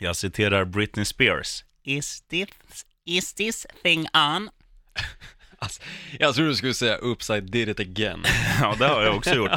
[0.00, 1.64] Jag citerar Britney Spears.
[1.84, 2.48] Is this,
[3.06, 4.50] is this thing on?
[5.60, 5.82] Alltså,
[6.18, 8.22] jag tror du skulle säga oops I did it again.
[8.60, 9.50] Ja, det har jag också gjort.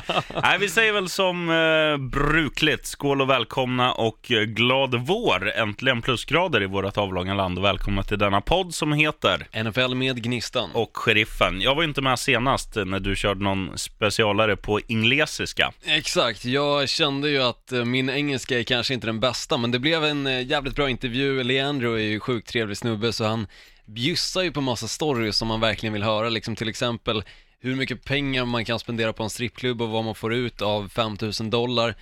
[0.43, 5.51] Nej, vi säger väl som eh, brukligt, skål och välkomna och eh, glad vår.
[5.55, 10.23] Äntligen plusgrader i vårt avlånga land och välkomna till denna podd som heter NFL med
[10.23, 10.69] Gnistan.
[10.73, 11.61] och Sheriffen.
[11.61, 15.71] Jag var inte med senast när du körde någon specialare på inglesiska.
[15.85, 19.79] Exakt, jag kände ju att eh, min engelska är kanske inte den bästa, men det
[19.79, 21.43] blev en eh, jävligt bra intervju.
[21.43, 23.47] Leandro är ju sjukt trevlig snubbe, så han
[23.93, 27.23] bjussar ju på massa stories som man verkligen vill höra, liksom till exempel
[27.59, 30.89] hur mycket pengar man kan spendera på en strippklubb och vad man får ut av
[30.89, 31.95] 5000 dollar.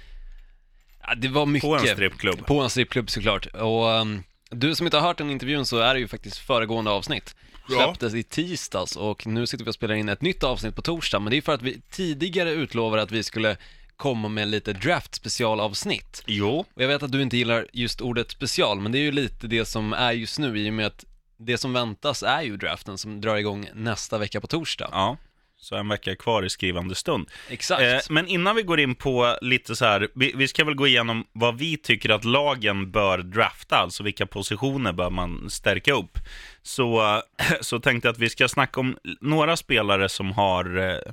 [1.01, 1.69] Ja, det var mycket.
[1.69, 2.45] På en strippklubb.
[2.45, 3.45] På en strippklubb såklart.
[3.45, 6.91] Och um, du som inte har hört den intervjun så är det ju faktiskt föregående
[6.91, 7.35] avsnitt.
[7.69, 7.75] Ja.
[7.75, 11.19] Släpptes i tisdags och nu sitter vi och spelar in ett nytt avsnitt på torsdag,
[11.19, 13.57] men det är för att vi tidigare utlovade att vi skulle
[13.95, 16.23] komma med lite draft specialavsnitt.
[16.25, 19.11] Jo, Och jag vet att du inte gillar just ordet special, men det är ju
[19.11, 21.05] lite det som är just nu i och med att
[21.39, 24.89] det som väntas är ju draften som drar igång nästa vecka på torsdag.
[24.91, 25.17] ja.
[25.61, 27.29] Så en vecka kvar i skrivande stund.
[27.49, 27.81] Exakt.
[27.81, 30.87] Eh, men innan vi går in på lite så här, vi, vi ska väl gå
[30.87, 36.17] igenom vad vi tycker att lagen bör drafta, alltså vilka positioner bör man stärka upp.
[36.61, 37.21] Så,
[37.61, 41.11] så tänkte jag att vi ska snacka om några spelare som har, eh,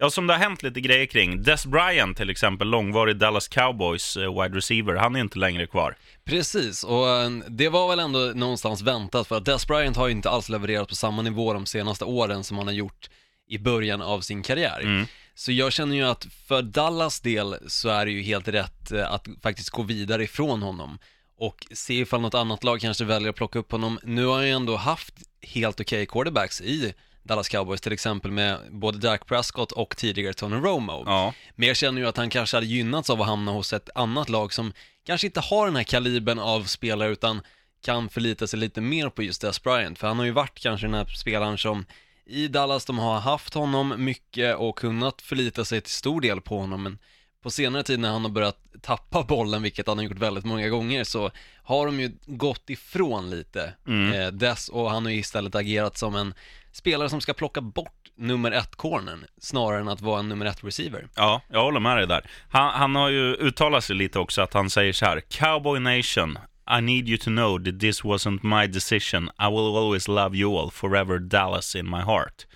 [0.00, 1.42] ja som det har hänt lite grejer kring.
[1.42, 5.96] Des Bryant till exempel, långvarig Dallas Cowboys eh, wide receiver, han är inte längre kvar.
[6.24, 10.12] Precis, och eh, det var väl ändå någonstans väntat för att Des Bryant har ju
[10.12, 13.10] inte alls levererat på samma nivå de senaste åren som han har gjort
[13.48, 14.80] i början av sin karriär.
[14.80, 15.06] Mm.
[15.34, 19.12] Så jag känner ju att för Dallas del så är det ju helt rätt eh,
[19.12, 20.98] att faktiskt gå vidare ifrån honom
[21.38, 23.98] och se ifall något annat lag kanske väljer att plocka upp honom.
[24.02, 26.94] Nu har han ju ändå haft helt okej quarterbacks i
[27.30, 31.02] Dallas Cowboys, till exempel med både Dak Prescott och tidigare Tony Romo.
[31.06, 33.88] Ja, Men jag känner ju att han kanske hade gynnats av att hamna hos ett
[33.94, 34.72] annat lag som
[35.06, 37.42] kanske inte har den här kalibern av spelare utan
[37.84, 39.98] kan förlita sig lite mer på just Des Bryant.
[39.98, 41.84] För han har ju varit kanske den här spelaren som
[42.26, 46.58] i Dallas, de har haft honom mycket och kunnat förlita sig till stor del på
[46.58, 46.82] honom.
[46.82, 46.98] Men
[47.42, 50.68] på senare tid när han har börjat tappa bollen, vilket han har gjort väldigt många
[50.68, 51.30] gånger, så
[51.62, 54.12] har de ju gått ifrån lite Mm.
[54.20, 56.34] eh, Des och han har ju istället agerat som en
[56.72, 60.64] spelare som ska plocka bort nummer ett cornern snarare än att vara en nummer ett
[60.64, 61.08] receiver.
[61.16, 62.30] ja, jag håller med dig där.
[62.50, 66.38] Han, han har ju uttalat sig lite också att han säger så här, Cowboy Nation,
[66.78, 69.30] I need you to know that this wasn't my decision.
[69.38, 72.46] I will always love you all, forever Dallas in my heart.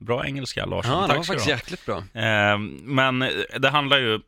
[0.00, 0.92] Bra engelska, Larsson.
[0.92, 1.96] Ja, det var faktiskt jäkligt bra.
[1.98, 3.18] Eh, men
[3.58, 4.20] det handlar ju,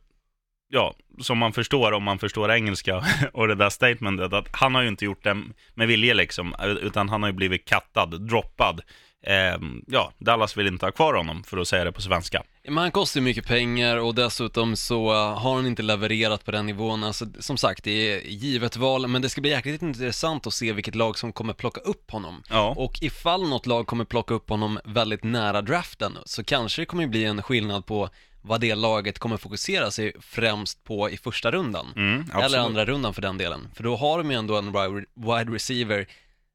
[0.75, 3.03] ja, som man förstår om man förstår engelska
[3.33, 5.43] och det där statementet, att han har ju inte gjort det
[5.73, 8.81] med vilje liksom, utan han har ju blivit kattad, droppad.
[9.27, 12.43] Eh, ja, Dallas vill inte ha kvar honom, för att säga det på svenska.
[12.63, 16.51] Men han kostar ju mycket pengar och dessutom så uh, har han inte levererat på
[16.51, 17.03] den nivån.
[17.03, 20.73] Alltså, som sagt, det är givet val, men det ska bli jäkligt intressant att se
[20.73, 22.43] vilket lag som kommer plocka upp honom.
[22.49, 26.85] Ja, Och ifall något lag kommer plocka upp honom väldigt nära draften så kanske det
[26.85, 28.09] kommer bli en skillnad på
[28.47, 31.93] vad det laget kommer fokusera sig främst på i första rundan.
[31.95, 32.25] mm.
[32.43, 33.67] Eller andra rundan för den delen.
[33.75, 36.07] För då har de ju ändå en wi- wide receiver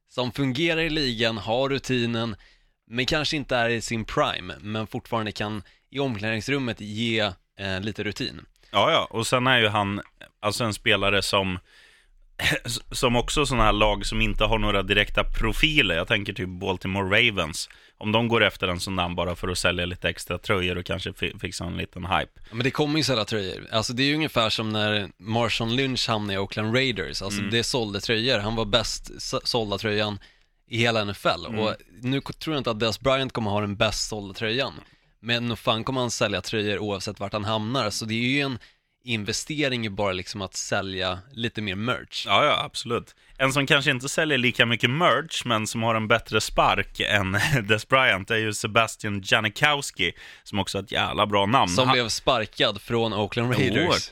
[0.09, 2.35] som fungerar i ligan, har rutinen,
[2.87, 7.19] men kanske inte är i sin prime, men fortfarande kan i omklädningsrummet ge
[7.59, 8.45] eh, lite rutin.
[8.71, 10.01] Ja, ja, och sen är ju han
[10.39, 11.59] alltså en spelare som
[12.91, 15.95] som också sådana här lag som inte har några direkta profiler.
[15.95, 17.69] Jag tänker typ Baltimore Ravens.
[17.97, 20.85] Om de går efter en sån där bara för att sälja lite extra tröjor och
[20.85, 22.31] kanske fi- fixa en liten hype.
[22.35, 23.67] Ja, Men det kommer ju sälja tröjor.
[23.71, 27.21] Alltså det är ju ungefär som när Marshawn Lynch hamnade i Oakland Raiders.
[27.21, 28.39] Alltså det sålde tröjor.
[28.39, 29.11] Han var bäst
[29.47, 30.19] sålda tröjan
[30.67, 31.45] i hela NFL.
[31.59, 34.73] Och nu tror jag inte att Des Bryant kommer ha den bäst sålda tröjan.
[35.19, 37.89] Men nog fan kommer han sälja tröjor oavsett vart han hamnar.
[37.89, 38.59] Så det är ju en
[39.03, 42.23] investering i bara liksom att sälja lite mer merch.
[42.27, 43.15] Ja, ja, absolut.
[43.37, 47.31] En som kanske inte säljer lika mycket merch, men som har en bättre spark än
[47.67, 50.11] Des Bryant är ju Sebastian Janikowski,
[50.43, 51.69] som också har ett jävla bra namn.
[51.71, 54.09] Som Han- blev sparkad från Oakland Raiders.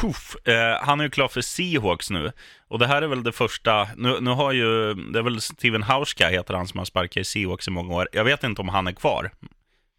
[0.00, 0.36] Puff.
[0.48, 2.32] Eh, han är ju klar för Seahawks nu.
[2.68, 5.82] Och det här är väl det första, nu, nu har ju, det är väl Steven
[5.82, 8.08] Hauska heter han som har sparkat i Seahawks i många år.
[8.12, 9.30] Jag vet inte om han är kvar.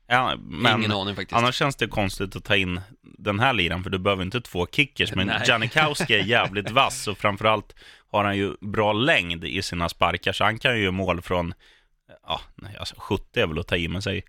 [0.07, 1.37] Ja, men Ingen aning faktiskt.
[1.37, 4.67] annars känns det konstigt att ta in den här liran, för du behöver inte två
[4.71, 5.15] kickers.
[5.15, 5.41] Men Nej.
[5.47, 7.75] Janikowski är jävligt vass och framförallt
[8.11, 11.53] har han ju bra längd i sina sparkar, så han kan ju mål från,
[12.27, 12.41] ja,
[12.79, 14.23] alltså 70 är väl att ta i, men säg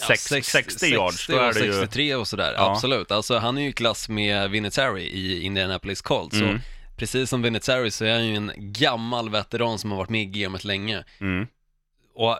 [0.00, 1.72] Ja, sex- sex- 60 yards, då och är det ju...
[1.72, 2.70] 63 och sådär, Ja.
[2.72, 3.10] absolut.
[3.10, 6.36] Alltså han är ju i klass med Vinatieri i Indianapolis Colts.
[6.36, 6.58] Mm.
[6.58, 6.64] Så
[6.96, 10.24] precis som Vinatieri så är han ju en gammal veteran som har varit med i
[10.42, 11.04] gamet länge.
[11.20, 11.46] Mm.
[12.14, 12.38] Och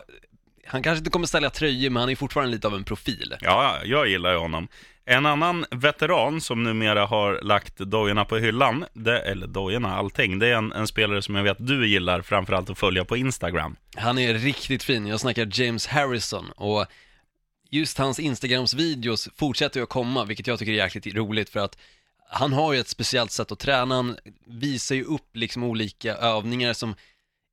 [0.71, 3.35] han kanske inte kommer sälja tröjor, men han är fortfarande lite av en profil.
[3.41, 4.67] Ja, ja, jag gillar ju honom.
[5.05, 10.47] En annan veteran som numera har lagt dojorna på hyllan, det, eller dojorna, allting, det
[10.47, 13.75] är en, en spelare som jag vet du gillar framförallt att följa på Instagram.
[13.95, 16.85] Han är riktigt fin, jag snackar James Harrison och
[17.69, 21.59] just hans Instagrams videos fortsätter ju att komma, vilket jag tycker är jäkligt roligt för
[21.59, 21.77] att
[22.31, 26.73] han har ju ett speciellt sätt att träna, han visar ju upp liksom olika övningar
[26.73, 26.95] som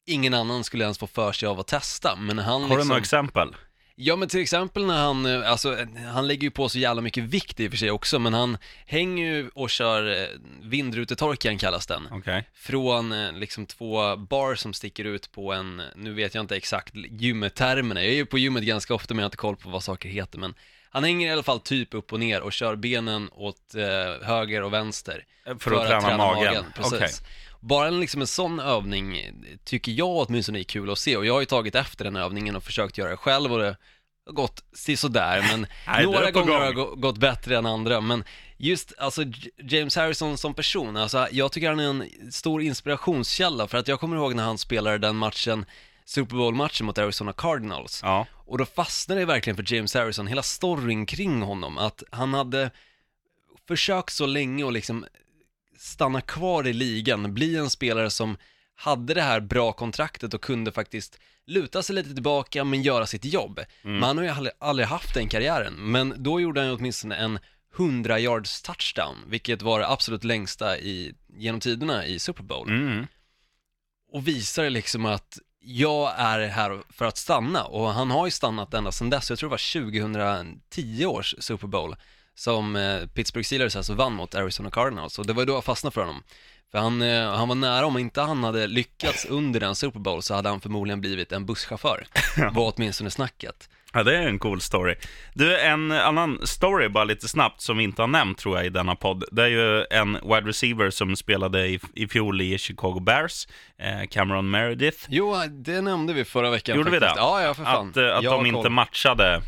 [0.07, 2.79] ingen annan skulle ens få för sig av att testa, men han Har liksom...
[2.79, 3.57] du några exempel?
[3.99, 5.77] Ja men till exempel när han, eh, alltså
[6.13, 8.59] han lägger ju på så jävla mycket vikt i och för sig också, men han
[8.87, 10.29] hänger ju och kör eh,
[10.63, 12.09] vindrutetorkaren kallas den.
[12.11, 12.49] Okej.
[12.55, 16.95] Från eh, liksom två bar som sticker ut på en, nu vet jag inte exakt
[16.95, 19.83] gymtermerna, jag är ju på gymmet ganska ofta men jag har inte koll på vad
[19.83, 20.55] saker heter, men
[20.91, 24.63] han hänger i alla fall typ upp och ner och kör benen åt eh, höger
[24.63, 25.25] och vänster.
[25.59, 26.65] För, att, träna, magen?
[26.75, 26.93] Precis.
[26.93, 27.11] Okej.
[27.67, 29.31] Bara en, liksom en sån övning
[29.65, 31.17] tycker jag åtminstone är kul att se.
[31.17, 33.77] Och jag har ju tagit efter den övningen och försökt göra det själv och det
[34.27, 34.65] har gått
[34.97, 36.57] sådär men Nej, några gånger gång.
[36.61, 38.01] har det gå- gått bättre än andra.
[38.01, 38.25] Men
[38.57, 39.23] just alltså
[39.63, 43.69] James Harrison som person, alltså jag tycker han är en stor inspirationskälla.
[43.69, 45.65] För att jag kommer ihåg när han spelade den matchen
[46.05, 48.01] Super Bowl-matchen mot Arizona Cardinals.
[48.03, 48.27] Ja.
[48.33, 52.71] och då fastnade det verkligen för James Harrison, hela storyn kring honom, att han hade
[53.69, 55.07] försökt så länge att liksom
[55.79, 58.37] stanna kvar i ligan, bli en spelare som
[58.75, 63.25] hade det här bra kontraktet och kunde faktiskt luta sig lite tillbaka men göra sitt
[63.25, 63.61] jobb.
[63.83, 67.39] Men han har ju aldrig, aldrig haft den karriären, men då gjorde han åtminstone en
[67.77, 73.07] 100 yards touchdown, vilket var det absolut längsta i, genom tiderna i Super Bowl Mm.
[74.13, 78.75] och visar liksom att jag är här för att stanna och han har ju stannat
[78.75, 81.97] ända sedan dess, jag tror det var 2010 års Super Bowl
[82.37, 85.65] som eh, Pittsburgh Steelers alltså vann mot Arizona Cardinals och det var ju då jag
[85.65, 86.23] fastnade för honom.
[86.73, 90.23] För han, eh, han var nära, om inte han hade lyckats under den Super Bowl
[90.23, 92.07] så hade han förmodligen blivit en busschaufför,
[92.53, 93.69] var åtminstone snacket.
[93.93, 94.95] Ja, det är en cool story.
[95.35, 98.69] Du, en annan story bara lite snabbt som vi inte har nämnt tror jag i
[98.69, 99.25] denna podd.
[99.33, 103.49] Det är ju en wide receiver som spelade i, i fjol i Chicago Bears,
[103.79, 104.99] eh, Cameron Meredith.
[105.09, 107.17] Jo, det nämnde vi förra veckan Gjorde vi faktiskt.
[107.17, 107.21] det?
[107.21, 107.91] Ja, ja för fan.
[107.91, 108.71] Att, eh, att Jag har de inte koll.
[108.73, 109.43] matchade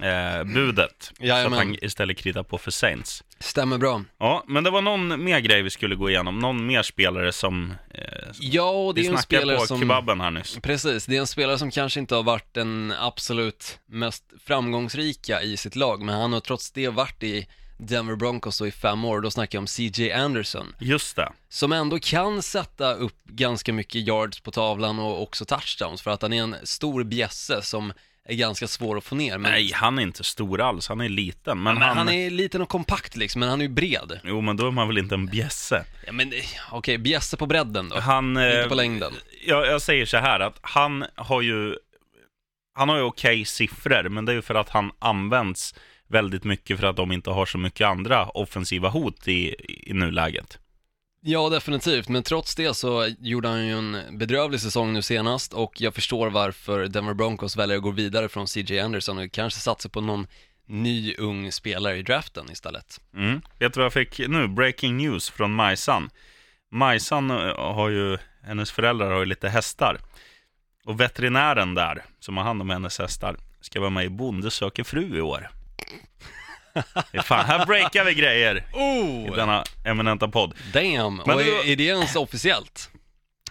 [0.00, 0.96] eh, budet.
[1.00, 1.58] Så att Jajamän.
[1.58, 3.24] han istället kritar på för Saints.
[3.40, 4.04] Stämmer bra.
[4.18, 6.38] Ja, men det var någon mer grej vi skulle gå igenom.
[6.38, 7.74] Någon mer spelare som...
[7.94, 8.02] Eh,
[8.40, 9.80] Ja, och det vi är en spelare på som...
[9.80, 10.58] kebaben här nyss.
[10.62, 15.56] Precis, det är en spelare som kanske inte har varit den absolut mest framgångsrika i
[15.56, 17.46] sitt lag, men han har trots det varit i
[17.78, 21.32] Denver Broncos då i fem år, då snackar jag om CJ Anderson, Just det.
[21.48, 26.22] som ändå kan sätta upp ganska mycket yards på tavlan och också touchdowns, för att
[26.22, 27.92] han är en stor bjässe som
[28.28, 29.38] är ganska svår att få ner.
[29.38, 30.88] Men, Nej, han är inte stor alls.
[30.88, 31.62] Han är liten.
[31.62, 31.96] Men, men han...
[31.96, 34.20] han är liten och kompakt liksom, men han är ju bred.
[34.24, 35.84] Jo, men då är man väl inte en bjässe.
[36.06, 38.28] Ja, men eh, okej, bjässe på bredden då, Han...
[38.28, 39.12] inte eh, på längden.
[39.46, 41.76] Jag, jag säger så här att han har ju...
[42.74, 45.74] Han har ju okej siffror, men det är ju för att han används
[46.08, 49.54] väldigt mycket för att de inte har så mycket andra offensiva hot i,
[49.90, 50.58] i nuläget.
[51.24, 55.80] Ja, definitivt, men trots det så gjorde han ju en bedrövlig säsong nu senast och
[55.80, 59.88] jag förstår varför Denver Broncos väljer att gå vidare från CJ Anderson och kanske satsa
[59.88, 60.26] på någon
[60.66, 63.00] ny ung spelare i draften istället.
[63.16, 63.40] Mm.
[63.58, 64.48] Vet du vad jag fick nu?
[64.48, 66.10] Breaking news från Majsan.
[66.70, 69.98] Majsan eh, har ju, hennes föräldrar har ju lite hästar.
[70.84, 74.84] Och veterinären där, som har hand om hennes hästar, ska vara med i Bonde söker
[74.84, 75.50] fru i år.
[77.24, 79.36] Fan, här breakar vi grejer i Oh!
[79.36, 80.54] denna eminenta podd.
[80.72, 81.16] Damn!
[81.26, 82.90] Men och är, är det ens officiellt?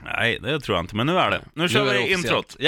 [0.03, 1.41] Nej, det tror jag inte, men nu är det.
[1.53, 2.55] Nu kör det vi introt.
[2.59, 2.67] I.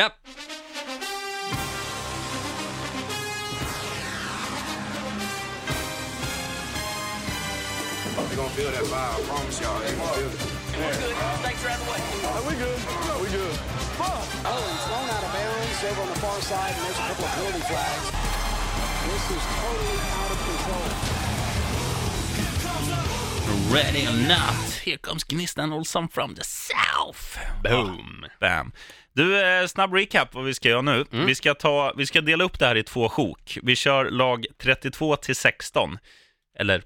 [14.45, 17.25] Oh, he's thrown out of bounds over on the far side, and there's a couple
[17.25, 18.32] of penalty flags.
[19.13, 20.83] This is totally out of control.
[23.75, 27.37] Ready or not, here comes Gnistan Olsson from the south.
[27.63, 28.25] Boom!
[28.39, 28.71] Bam.
[29.13, 31.05] Du, eh, snabb recap vad vi ska göra nu.
[31.11, 33.57] Vi, ska ta, vi ska dela upp det här i två sjok.
[33.63, 35.97] Vi kör lag 32 till 16.
[36.59, 36.83] Eller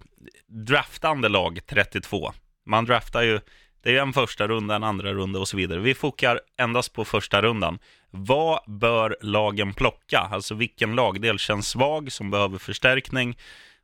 [0.48, 2.34] draftande lag 32.
[2.66, 3.40] Man draftar ju,
[3.84, 5.80] det är en första runda, en andra runda och så vidare.
[5.80, 7.80] Vi fokar endast på första rundan.
[8.12, 10.20] Vad bör lagen plocka?
[10.32, 13.38] Alltså vilken lagdel känns svag, som behöver förstärkning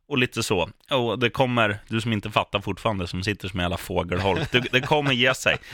[0.08, 0.70] och lite så.
[0.90, 4.60] Och det kommer, du som inte fattar fortfarande, som sitter som en jävla fågelholk, det,
[4.72, 5.56] det kommer ge sig.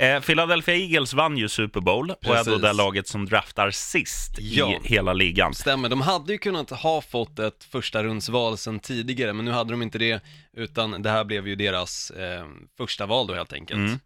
[0.00, 2.62] Eh, Philadelphia Eagles vann ju Super Bowl och är då Precis.
[2.62, 4.72] det laget som draftar sist Ja.
[4.84, 5.54] i hela ligan.
[5.54, 9.70] Stämmer, de hade ju kunnat ha fått ett första rundsval sedan tidigare, men nu hade
[9.70, 10.22] de inte det,
[10.52, 12.44] utan det här blev ju deras eh,
[12.76, 13.78] första val då helt enkelt.
[13.78, 13.98] Mm.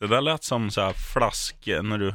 [0.00, 2.14] Det där lät som så här flask, när du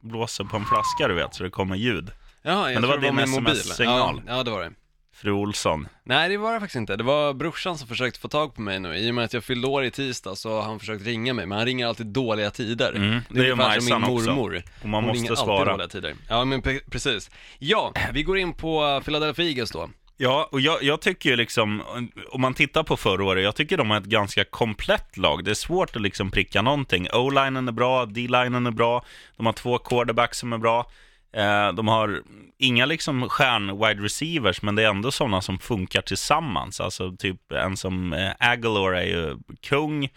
[0.00, 2.10] blåser på en flaska du vet, så det kommer ljud.
[2.42, 3.52] Jaha, jag Men det var din min mobil.
[3.56, 4.22] SMS-signal.
[4.26, 4.72] Ja, ja, det var det.
[5.14, 5.88] fru Olsson.
[6.04, 6.96] Nej, det var det faktiskt inte.
[6.96, 8.96] Det var brorsan som försökte få tag på mig nu.
[8.96, 11.46] I och med att jag fyllde år i tisdag så har han försökt ringa mig,
[11.46, 12.92] men han ringer alltid dåliga tider.
[12.92, 14.30] Mm, det är ju ungefär som också.
[14.34, 14.62] mormor.
[14.82, 15.70] Och man Hon måste ringer alltid svara.
[15.72, 16.14] dåliga tider.
[16.28, 17.30] Ja, men pre- precis.
[17.58, 19.90] Ja, vi går in på Philadelphia Eagles då.
[20.16, 21.82] Ja, och jag, jag tycker ju liksom,
[22.28, 25.44] om man tittar på förra året, jag tycker de har ett ganska komplett lag.
[25.44, 27.08] Det är svårt att liksom pricka någonting.
[27.12, 29.04] O-linen är bra, D-linen är bra,
[29.36, 30.90] de har två quarterbacks som är bra.
[31.32, 32.22] Eh, de har
[32.58, 36.80] inga liksom stjärn-wide receivers, men det är ändå sådana som funkar tillsammans.
[36.80, 40.08] Alltså typ en som eh, Aguilar är ju kung.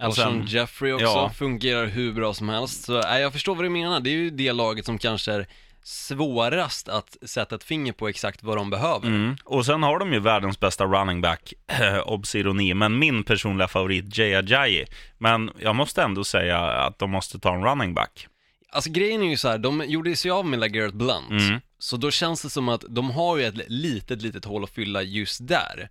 [0.00, 1.30] Alshon Jeffrey också, ja.
[1.30, 2.84] fungerar hur bra som helst.
[2.84, 4.00] Så nej, jag förstår vad du menar.
[4.00, 5.46] Det är ju det laget som kanske är
[5.82, 9.06] svårast att sätta ett finger på exakt vad de behöver.
[9.08, 9.36] Mm.
[9.44, 11.52] Och sen har de ju världens bästa running back,
[12.04, 14.86] obs ironi, men min personliga favorit Jay Ajayi.
[15.18, 18.26] Men jag måste ändå säga att de måste ta en running back.
[18.72, 21.60] Alltså grejen är ju så här, de gjorde sig av med LeGarrette Blunt, Mm.
[21.78, 25.02] så då känns det som att de har ju ett litet, litet hål att fylla
[25.02, 25.88] just där.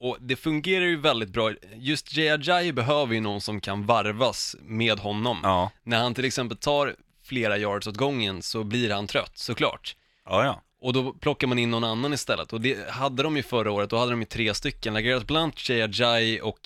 [0.00, 4.56] Och det fungerar ju väldigt bra, just Jay Ajayi behöver ju någon som kan varvas
[4.62, 5.40] med honom.
[5.42, 9.96] Ja, När han till exempel tar flera yards åt gången så blir han trött, såklart.
[10.24, 10.60] ja, ja.
[10.80, 12.52] Och då plockar man in någon annan istället.
[12.52, 14.94] Och det hade de ju förra året, då hade de ju tre stycken.
[14.94, 16.60] LeGarrette Blunt, Jay Ajayi och,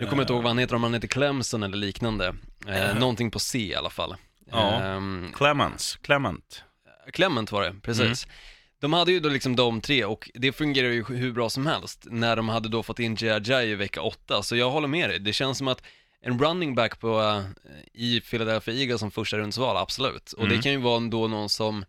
[0.00, 2.34] jag kommer inte ihåg vad han heter, om han heter Clemson eller liknande.
[2.68, 4.14] Eh, någonting på C i alla fall.
[4.50, 4.80] Ja.
[4.82, 6.62] Ehm, Clemens, Clement.
[7.12, 8.26] Clement var det, precis.
[8.80, 12.06] De hade ju då liksom de tre och det fungerar ju hur bra som helst
[12.10, 15.18] när de hade då fått in Ajayi i vecka åtta, så jag håller med dig.
[15.18, 15.82] Det känns som att
[16.22, 17.44] en running back på, eh,
[17.92, 20.32] i Philadelphia Eagles som första rundsval, absolut.
[20.32, 21.84] Och det kan ju vara då någon som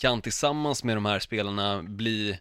[0.00, 2.38] kan tillsammans med de här spelarna bli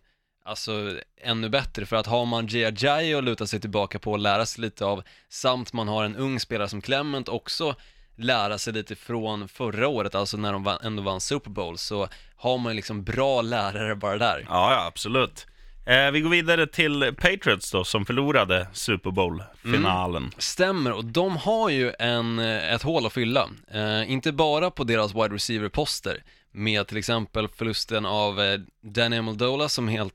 [0.48, 4.46] Alltså ännu bättre, för att har man Jay att luta sig tillbaka på och lära
[4.46, 7.76] sig lite av, samt man har en ung spelare som Clement också
[8.16, 12.08] lära sig lite från förra året, alltså när de vann, ändå vann Super Bowl, så
[12.36, 14.46] har man liksom bra lärare bara där.
[14.50, 15.48] Ja, ja, absolut.
[15.88, 20.32] Eh, vi går vidare till Patriots då, som förlorade Super Bowl-finalen.
[20.38, 23.50] Stämmer, och de har ju en, eh, ett hål att fylla.
[23.74, 29.70] Eh, inte bara på deras wide receiver-poster, med till exempel förlusten av eh, Danny Amendola
[29.70, 30.14] som helt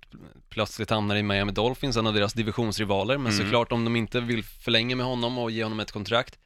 [0.48, 4.44] plötsligt hamnar i Miami Dolphins, en av deras divisionsrivaler, men såklart om de inte vill
[4.44, 6.38] förlänga med honom och ge honom ett kontrakt,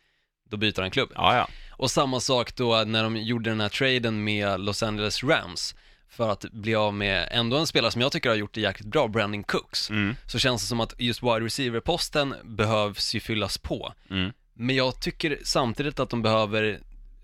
[0.50, 1.12] då byter han klubb.
[1.14, 1.48] Ja, ja.
[1.70, 5.74] Och samma sak då när de gjorde den här traden med Los Angeles Rams
[6.14, 8.88] för att bli av med ändå en spelare som jag tycker har gjort det jäkligt
[8.88, 9.90] bra, Brandon Cooks.
[9.90, 10.16] Mm.
[10.26, 13.92] Så känns det som att just wide receiver-posten behövs ju fyllas på.
[14.10, 14.32] Mm.
[14.54, 16.80] Men jag tycker samtidigt att de behöver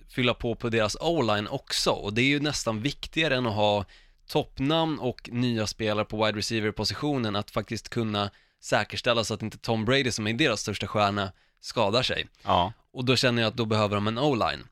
[0.09, 3.85] fylla på på deras O-line också och det är ju nästan viktigare än att ha
[4.27, 8.31] toppnamn och nya spelare på wide receiver-positionen att faktiskt kunna
[8.61, 12.29] säkerställa så att inte Tom Brady som är deras största stjärna skadar sig.
[12.45, 12.73] ja.
[12.93, 14.67] Och då känner jag att då behöver de en O-line.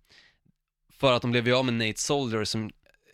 [0.99, 2.71] För att de blev ju av med Nate Soldier som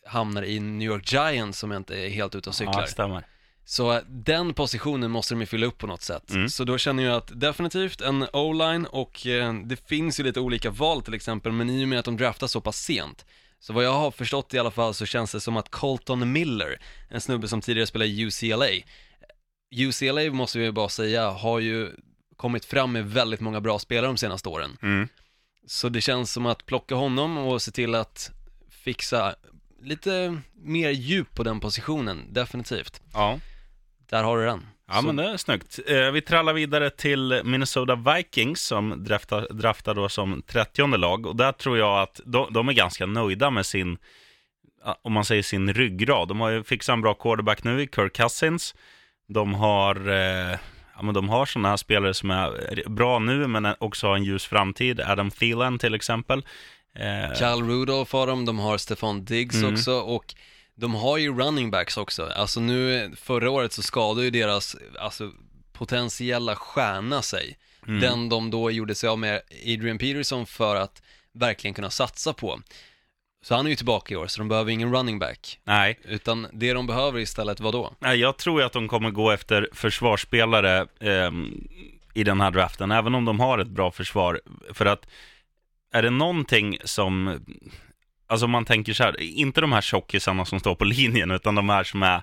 [0.07, 2.81] hamnar i New York Giants som inte är helt ute och cyklar.
[2.81, 3.27] ja stämmer.
[3.67, 6.31] Så den positionen måste de ju fylla upp på något sätt.
[6.31, 6.49] Mm.
[6.49, 10.71] Så då känner jag att definitivt en O-line och eh, det finns ju lite olika
[10.71, 13.25] val till exempel, men i och med att de draftar så pass sent
[13.65, 16.81] så vad jag har förstått i alla fall så känns det som att Colton Miller,
[17.09, 18.69] en snubbe som tidigare spelade i UCLA,
[19.75, 21.91] UCLA måste vi bara säga, har ju
[22.37, 24.77] kommit fram med väldigt många bra spelare de senaste åren.
[24.83, 25.09] Mm.
[25.67, 28.31] Så det känns som att plocka honom och se till att
[28.71, 29.35] fixa
[29.85, 33.01] lite mer djup på den positionen, definitivt.
[33.13, 33.41] Ja.
[34.11, 34.67] Där har du den.
[34.89, 35.79] Ja, Så- men det är snyggt.
[35.87, 41.27] Eh, vi trallar vidare till Minnesota Vikings som draftar, draftar då som 30 lag.
[41.27, 43.99] Och där tror jag att de, de är ganska nöjda med sin,
[45.03, 46.29] om man säger sin ryggrad.
[46.29, 48.75] De har ju fixat en bra quarterback nu i Kirk Cousins.
[49.29, 50.59] De har, eh,
[50.97, 54.25] ja, men de har sådana här spelare som är bra nu, men också har en
[54.25, 55.01] ljus framtid.
[55.01, 56.45] Adam Thielen till exempel.
[56.95, 59.75] Eh, Kyle Rudolph har de, de har Stefan Diggs Mm.
[59.75, 60.35] också och
[60.75, 62.27] de har ju running backs också.
[62.37, 65.33] Alltså nu, förra året så skadade ju deras, alltså
[65.73, 67.59] potentiella stjärna sig.
[67.87, 68.01] Mm.
[68.01, 72.61] Den de då gjorde sig av med Adrian Peterson för att verkligen kunna satsa på.
[73.43, 75.59] Så han är ju tillbaka i år, så de behöver ingen running back.
[75.65, 77.93] nej, Utan det de behöver istället, vad då?
[77.99, 81.69] Nej, jag tror ju att de kommer gå efter försvarsspelare ehm,
[82.15, 84.41] i den här draften, även om de har ett bra försvar.
[84.73, 85.07] För att
[85.95, 87.41] är det någonting som,
[88.27, 91.55] alltså om man tänker så här, inte de här tjockisarna som står på linjen, utan
[91.55, 92.21] de här som är eh,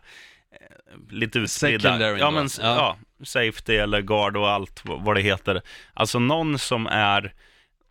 [1.10, 2.18] lite utspridda.
[2.18, 2.76] Ja, men Ja.
[3.20, 3.26] ja.
[3.26, 5.62] safety eller guard och allt vad det heter.
[5.94, 7.34] Alltså någon som är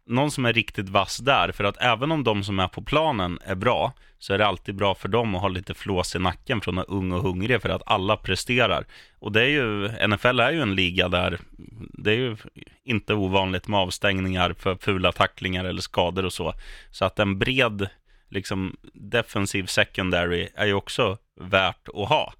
[0.06, 3.38] någon som är riktigt vass där, för att även om de som är på planen
[3.44, 6.60] är bra, så är det alltid bra för dem att ha lite flås i nacken
[6.60, 8.84] från att vara ung och hungrig, för att alla presterar.
[9.18, 11.38] Och det är ju, NFL är ju en liga där
[11.92, 12.36] det är ju
[12.84, 16.54] inte ovanligt med avstängningar för fula tacklingar eller skador och så.
[16.90, 17.88] Så att en bred,
[18.28, 22.34] liksom defensiv secondary är ju också värt att ha.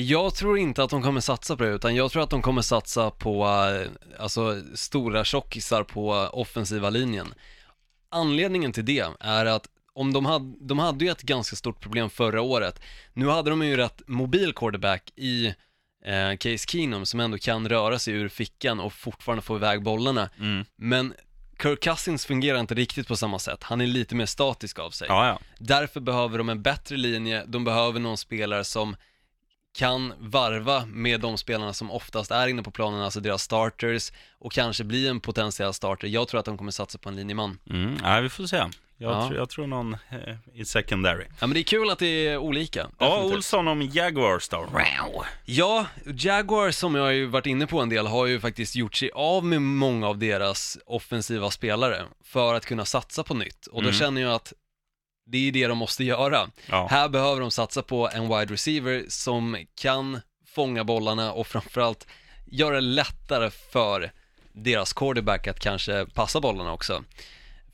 [0.00, 2.62] Jag tror inte att de kommer satsa på det, utan jag tror att de kommer
[2.62, 7.34] satsa på, eh, alltså, stora tjockisar på offensiva linjen.
[8.10, 12.10] Anledningen till det är att om de hade, de hade ju ett ganska stort problem
[12.10, 12.80] förra året.
[13.12, 15.46] Nu hade de ju rätt mobil quarterback i
[16.04, 20.30] eh, Case Keenum som ändå kan röra sig ur fickan och fortfarande få iväg bollarna.
[20.38, 20.64] Mm.
[20.76, 21.14] Men
[21.62, 23.62] Kirk Cousins fungerar inte riktigt på samma sätt.
[23.62, 25.08] Han är lite mer statisk av sig.
[25.08, 25.38] Ja, ja.
[25.58, 28.96] Därför behöver de en bättre linje, de behöver någon spelare som
[29.78, 34.52] kan varva med de spelarna som oftast är inne på planen, alltså deras starters och
[34.52, 36.08] kanske bli en potentiell starter.
[36.08, 37.58] Jag tror att de kommer satsa på en linjeman.
[37.70, 37.96] Mm.
[38.04, 38.56] ja vi får se.
[38.56, 38.70] Jag,
[39.12, 39.26] Ja.
[39.26, 41.24] tror, jag tror någon eh, i secondary.
[41.40, 42.86] Ja men det är kul att det är olika.
[42.98, 43.22] Ja.
[43.22, 44.56] Olsson om Jaguars då.
[44.56, 45.24] Wow.
[45.44, 48.94] Ja, Jaguar som jag har ju varit inne på en del har ju faktiskt gjort
[48.94, 53.82] sig av med många av deras offensiva spelare för att kunna satsa på nytt och
[53.82, 53.98] då Mm.
[54.00, 54.52] känner jag att
[55.30, 56.50] det är det de måste göra.
[56.66, 56.88] Ja.
[56.90, 62.06] Här behöver de satsa på en wide receiver som kan fånga bollarna och framförallt
[62.46, 64.12] göra det lättare för
[64.52, 67.04] deras quarterback att kanske passa bollarna också.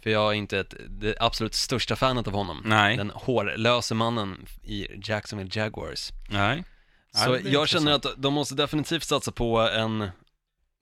[0.03, 2.63] För jag är inte ett, det absolut största fanet av honom.
[2.65, 2.97] Nej.
[2.97, 6.11] Den hårlöse mannen i Jacksonville Jaguars.
[6.29, 6.65] Nej.
[7.15, 8.07] Så jag känner intressant.
[8.17, 10.11] att de måste definitivt satsa på en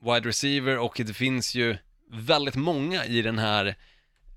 [0.04, 1.76] wide receiver och det finns ju
[2.10, 3.76] väldigt många i den här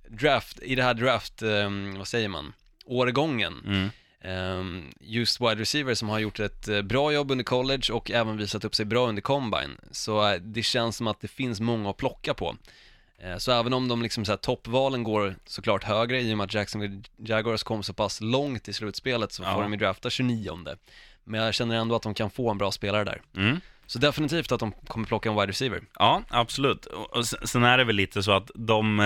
[0.10, 2.54] draft, i det här draft, ehm, vad säger man,
[2.86, 3.54] årgången.
[3.66, 3.90] Mm.
[4.22, 8.38] Ehm, just wide receiver som har gjort ett eh, bra jobb under college och även
[8.38, 9.78] visat upp sig bra under combine.
[9.92, 12.56] Så eh, det känns som att det finns många att plocka på.
[13.20, 16.46] Eh, Så även om de liksom så här, toppvalen går såklart högre i och med
[16.46, 19.54] att Jacksonville Jaguars kom så pass långt i slutspelet så Ja.
[19.54, 20.60] får de ju drafta 29
[21.24, 23.22] Men jag känner ändå att de kan få en bra spelare där.
[23.36, 23.60] Mm.
[23.86, 25.82] Så definitivt att de kommer plocka en wide receiver.
[26.00, 26.86] Ja, absolut.
[26.86, 29.00] Och sen är det väl lite så att de,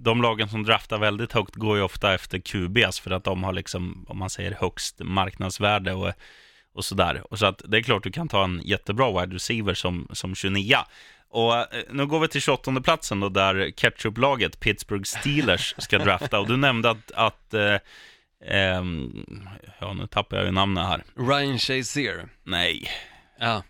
[0.00, 3.52] de lagen som draftar väldigt högt går ju ofta efter QBs för att de har
[3.52, 6.12] liksom, om man säger högst marknadsvärde och,
[6.74, 7.22] och sådär.
[7.30, 10.34] Och så att det är klart du kan ta en jättebra wide receiver som, som
[10.34, 10.76] 29.
[11.30, 16.40] Och eh, nu går vi till 28 platsen då, där ketchup-laget Pittsburgh Steelers ska drafta.
[16.40, 17.76] Och du nämnde att, att eh,
[18.46, 19.26] ehm,
[19.80, 21.04] ja nu tappar jag ju namnet här.
[21.14, 22.28] Ryan Shazier.
[22.44, 22.90] Nej,
[23.38, 23.62] Ja.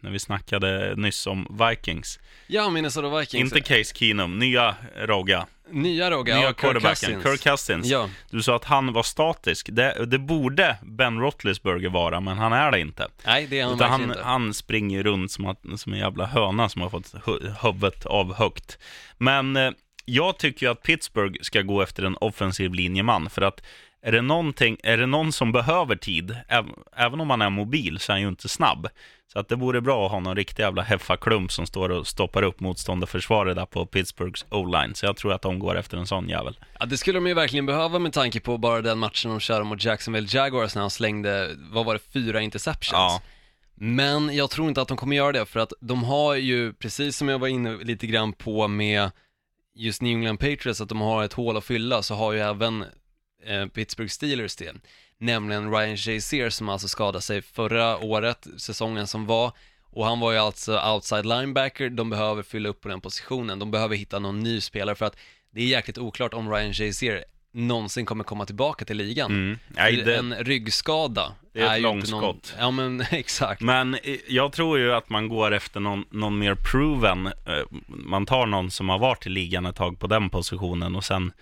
[0.00, 2.18] När vi snackade nyss om Vikings.
[2.46, 3.52] Ja, Minnesota Vikings.
[3.52, 5.46] Inte Case Keenum, nya Rogga.
[5.70, 7.22] Nya Rogga, nya ja, Kirk quarterbacken, Cousins.
[7.24, 7.86] Kirk Cousins.
[7.86, 9.68] Ja, Du sa att han var statisk.
[9.72, 13.08] Det, det borde Ben Roethlisberger vara, men han är det inte.
[13.26, 14.22] nej det är han Utan han, inte.
[14.22, 18.34] han springer runt som, att, som en jävla höna som har fått hu- huvudet av
[18.34, 18.78] högt.
[19.18, 19.70] Men eh,
[20.04, 23.62] jag tycker ju att Pittsburgh ska gå efter en offensiv linjeman, för att
[24.02, 26.64] är det, någonting, är det någon som behöver tid, äv,
[26.96, 28.88] även om han är mobil, så är han ju inte snabb.
[29.32, 32.42] Så att det vore bra att ha någon riktig jävla heffaklump som står och stoppar
[32.42, 34.94] upp motståndarförsvaret där på Pittsburghs O-line.
[34.94, 36.58] Så jag tror att de går efter en sån jävel.
[36.80, 39.64] Ja, det skulle de ju verkligen behöva med tanke på bara den matchen de körde
[39.64, 42.92] mot Jacksonville Jaguars när han slängde, vad var det, fyra interceptions.
[42.92, 43.22] Ja.
[43.74, 47.16] Men jag tror inte att de kommer göra det för att de har ju, precis
[47.16, 49.10] som jag var inne lite grann på med
[49.74, 52.84] just New England Patriots, att de har ett hål att fylla, så har ju även
[53.74, 54.72] Pittsburgh Steelers det.
[55.18, 59.52] Nämligen Ryan Shazier som alltså skadade sig förra året, säsongen som var.
[59.90, 63.70] Och han var ju alltså outside linebacker, de behöver fylla upp på den positionen, de
[63.70, 65.16] behöver hitta någon ny spelare för att
[65.50, 69.30] det är jäkligt oklart om Ryan Shazier någonsin kommer komma tillbaka till ligan.
[69.30, 69.58] Mm.
[69.68, 72.20] Nej, det, En ryggskada Det är ett ju inte någon...
[72.22, 72.54] långskott.
[72.58, 73.60] Ja men exakt.
[73.60, 77.26] Men eh, jag tror ju att man går efter någon, någon mer proven.
[77.26, 77.32] eh,
[77.88, 81.32] Man tar någon som har varit i ligan ett tag på den positionen och sen...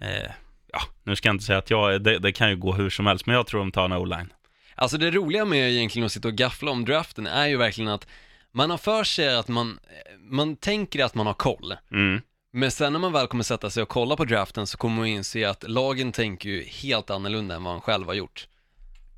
[0.00, 0.30] Eh,
[0.72, 3.06] ja, nu ska jag inte säga att jag, det, det kan ju gå hur som
[3.06, 4.32] helst, men jag tror de tar en o-line.
[4.74, 8.06] Alltså det roliga med egentligen att sitta och gaffla om draften är ju verkligen att
[8.52, 9.78] man har för sig att man,
[10.18, 11.74] man tänker att man har koll.
[11.92, 12.20] Mm.
[12.52, 15.06] Men sen när man väl kommer sätta sig och kolla på draften så kommer man
[15.06, 18.48] inse att lagen tänker ju helt annorlunda än vad man själv har gjort.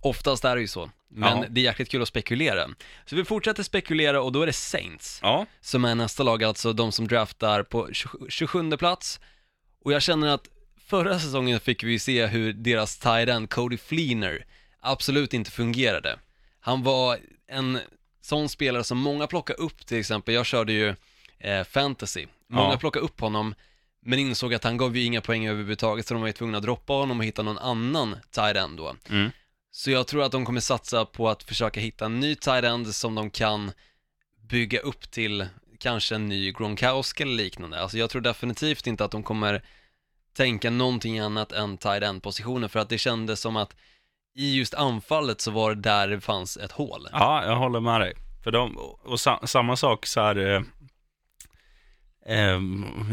[0.01, 0.91] Oftast är det ju så.
[1.09, 1.45] Men Ja.
[1.51, 2.69] det är jäkligt kul att spekulera.
[3.07, 5.19] Så vi fortsätter spekulera och då är det Saints.
[5.23, 9.21] Ja, som är nästa lag, alltså de som draftar på 27 27 plats.
[9.85, 10.49] Och jag känner att
[10.87, 14.45] förra säsongen fick vi se hur deras tight end Cody Fleener
[14.81, 16.19] absolut inte fungerade.
[16.61, 17.79] Han var en
[18.21, 20.95] sån spelare som många plockade upp till exempel, jag körde ju
[21.39, 22.27] eh, fantasy.
[22.49, 22.79] Många Ja.
[22.79, 23.55] plockade upp honom,
[24.03, 26.65] men insåg att han gav ju inga poäng överhuvudtaget, så de var ju tvungna att
[26.65, 28.97] droppa honom och hitta någon annan tight end då.
[29.11, 29.31] Mm.
[29.71, 32.95] Så jag tror att de kommer satsa på att försöka hitta en ny tight end
[32.95, 33.73] som de kan
[34.49, 35.47] bygga upp till
[35.79, 37.81] kanske en ny Gronkowski eller liknande.
[37.81, 39.63] Alltså jag tror definitivt inte att de kommer
[40.35, 43.77] tänka någonting annat än tight end positionen för att det kändes som att
[44.37, 47.09] i just anfallet så var det där det fanns ett hål.
[47.13, 48.15] ja jag håller med dig.
[48.45, 50.37] För de, och sa, samma sak så här...
[50.37, 50.63] Eh,
[52.39, 52.61] eh,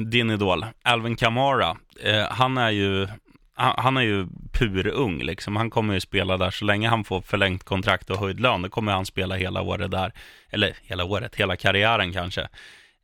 [0.06, 3.08] din idol, Alvin Kamara, eh, han är ju...
[3.54, 5.56] han, han är ju purung liksom.
[5.56, 8.62] Han kommer ju spela där så länge han får förlängt kontrakt och höjd lön.
[8.62, 10.14] Då kommer han spela hela året där.
[10.50, 12.48] Eller hela året, hela karriären kanske.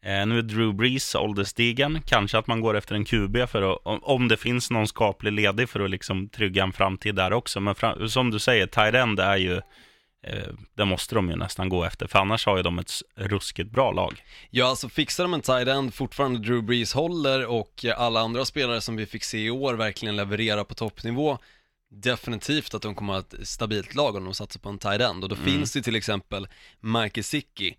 [0.07, 2.01] Eh, nu är Drew Brees ålderstigen.
[2.05, 5.69] Kanske att man går efter en QB för att, om- det finns någon skaplig ledig
[5.69, 7.59] för att liksom trygga en framtid där också.
[7.59, 9.55] Men fram, som du säger, tight end är ju,
[10.27, 12.07] eh, det måste de ju nästan gå efter.
[12.07, 14.23] För annars har ju de ett ruskigt bra lag.
[14.49, 18.81] Ja, alltså fixar de en tight end, fortfarande Drew Brees håller och alla andra spelare
[18.81, 21.37] som vi fick se i år verkligen levererar på toppnivå,
[21.91, 25.01] definitivt att de kommer att ha ett stabilt lag om de satsar på en tight
[25.01, 25.23] end.
[25.23, 26.47] Och då finns det till exempel
[26.79, 27.75] Mike Gesicki,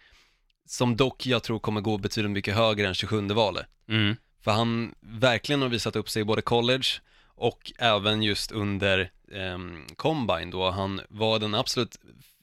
[0.70, 3.66] som dock jag tror kommer gå betydligt mycket högre än 27 valet.
[3.88, 4.16] Mm.
[4.44, 6.86] För han verkligen har visat upp sig i både college
[7.34, 11.96] och även just under ehm, combine då han var den absolut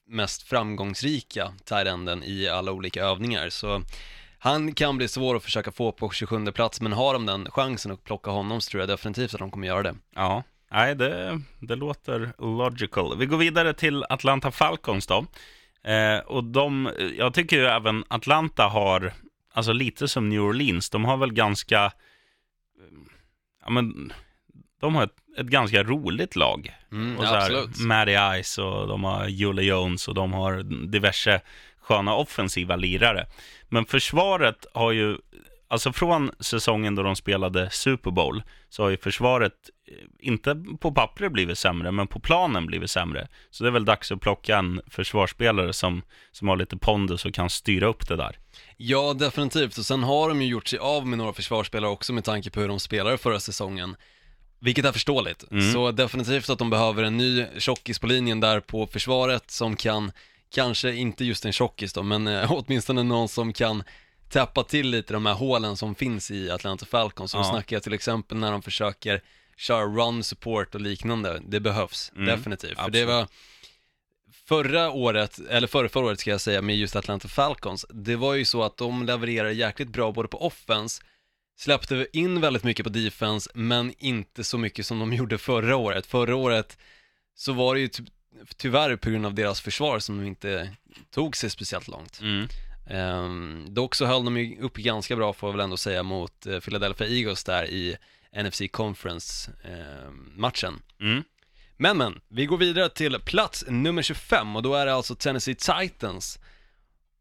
[0.07, 3.49] mest framgångsrika tight enden i alla olika övningar.
[3.49, 3.81] Så
[4.39, 7.91] han kan bli svår att försöka få på 27 plats, men har de den chansen
[7.91, 9.95] att plocka honom så tror jag definitivt att de kommer göra det.
[10.15, 13.17] Ja, nej, det, det låter logical.
[13.17, 15.25] Vi går vidare till Atlanta Falcons då.
[15.85, 19.13] Eh, och de, jag tycker ju även Atlanta har,
[19.53, 21.91] alltså lite som New Orleans, de har väl ganska,
[23.63, 24.13] ja men,
[24.81, 26.75] de har ett, ett ganska roligt lag.
[26.91, 27.85] Mm, och så här.
[27.87, 31.41] Matty Ice och de har Julie Jones och de har diverse
[31.79, 33.27] sköna offensiva lirare.
[33.69, 35.17] Men försvaret har ju,
[35.67, 39.69] alltså från säsongen då de spelade Super Bowl, så har ju försvaret
[40.19, 43.27] inte på pappret blivit sämre, men på planen blivit sämre.
[43.49, 47.33] Så det är väl dags att plocka en försvarsspelare som, som har lite pondus och
[47.33, 48.37] kan styra upp det där.
[48.77, 49.77] Ja, definitivt.
[49.77, 52.59] Och sen har de ju gjort sig av med några försvarsspelare också med tanke på
[52.61, 53.95] hur de spelade förra säsongen.
[54.59, 55.43] Vilket är förståeligt.
[55.73, 60.11] Så definitivt att de behöver en ny tjockis på linjen där på försvaret som kan,
[60.55, 63.83] kanske inte just en tjockis då, men eh, åtminstone någon som kan
[64.29, 67.31] täppa till lite de här hålen som finns i Atlanta Falcons.
[67.31, 67.43] Så Ja.
[67.43, 69.21] snackar jag till exempel när de försöker
[69.57, 71.41] köra run support och liknande.
[71.47, 72.79] Det behövs, Mm, definitivt.
[72.79, 73.27] För det var
[74.47, 78.33] förra året, eller förra, förra året ska jag säga, med just Atlanta Falcons, det var
[78.33, 81.01] ju så att de levererade jäkligt bra både på offense,
[81.57, 86.05] släppte in väldigt mycket på defense, men inte så mycket som de gjorde förra året.
[86.05, 86.77] Förra året
[87.35, 88.03] så var det ju ty-
[88.57, 90.69] tyvärr på grund av deras försvar som de inte
[91.11, 92.19] tog sig speciellt långt.
[92.21, 92.47] Mm.
[92.89, 96.45] Ehm, dock så höll de ju upp ganska bra får jag väl ändå säga mot
[96.45, 97.97] eh, Philadelphia Eagles där i
[98.43, 100.81] NFC Conference-matchen.
[100.99, 101.23] Mm.
[101.77, 105.55] Men men, vi går vidare till plats nummer 25 och då är det alltså Tennessee
[105.55, 106.39] Titans.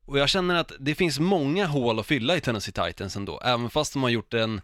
[0.06, 3.70] Och jag känner att det finns många hål att fylla i Tennessee Titans ändå, även
[3.70, 4.60] fast de har gjort en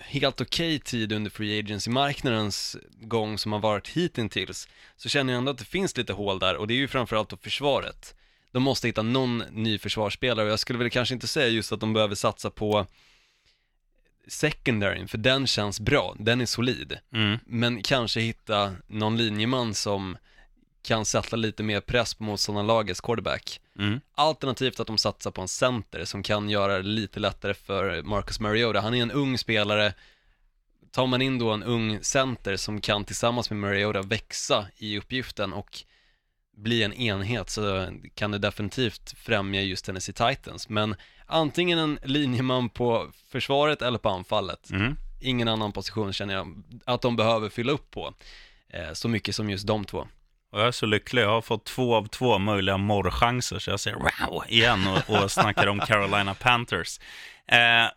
[0.00, 5.50] helt okej tid under free agency-marknadens gång som har varit hittills, så känner jag ändå
[5.50, 8.14] att det finns lite hål där och det är ju framförallt då försvaret.
[8.52, 11.80] De måste hitta någon ny försvarsspelare och jag skulle väl kanske inte säga just att
[11.80, 12.86] de behöver satsa på
[14.26, 16.98] secondaryn, för den känns bra, den är solid.
[17.12, 17.38] Mm.
[17.46, 20.16] Men kanske hitta någon linjeman som
[20.82, 23.60] kan sätta lite mer press på motståndarlagets quarterback.
[23.78, 24.00] Mm.
[24.14, 28.40] Alternativt att de satsar på en center som kan göra det lite lättare för Marcus
[28.40, 28.80] Mariota.
[28.80, 29.94] Han är en ung spelare.
[30.90, 35.52] Tar man in då en ung center som kan tillsammans med Mariota växa i uppgiften
[35.52, 35.84] och
[36.56, 40.68] bli en enhet så kan det definitivt främja just Tennessee Titans.
[40.68, 44.70] Men antingen en linjeman på försvaret eller på anfallet.
[44.70, 44.96] Mm.
[45.20, 48.14] Ingen annan position känner jag att de behöver fylla upp på.
[48.68, 50.08] Eh, så mycket som just de två.
[50.52, 51.22] Och jag är så lycklig.
[51.22, 55.30] Jag har fått två av två möjliga morrchanser, så jag säger wow igen och, och
[55.30, 57.00] snackar om Carolina Panthers.
[57.52, 57.88] Eh,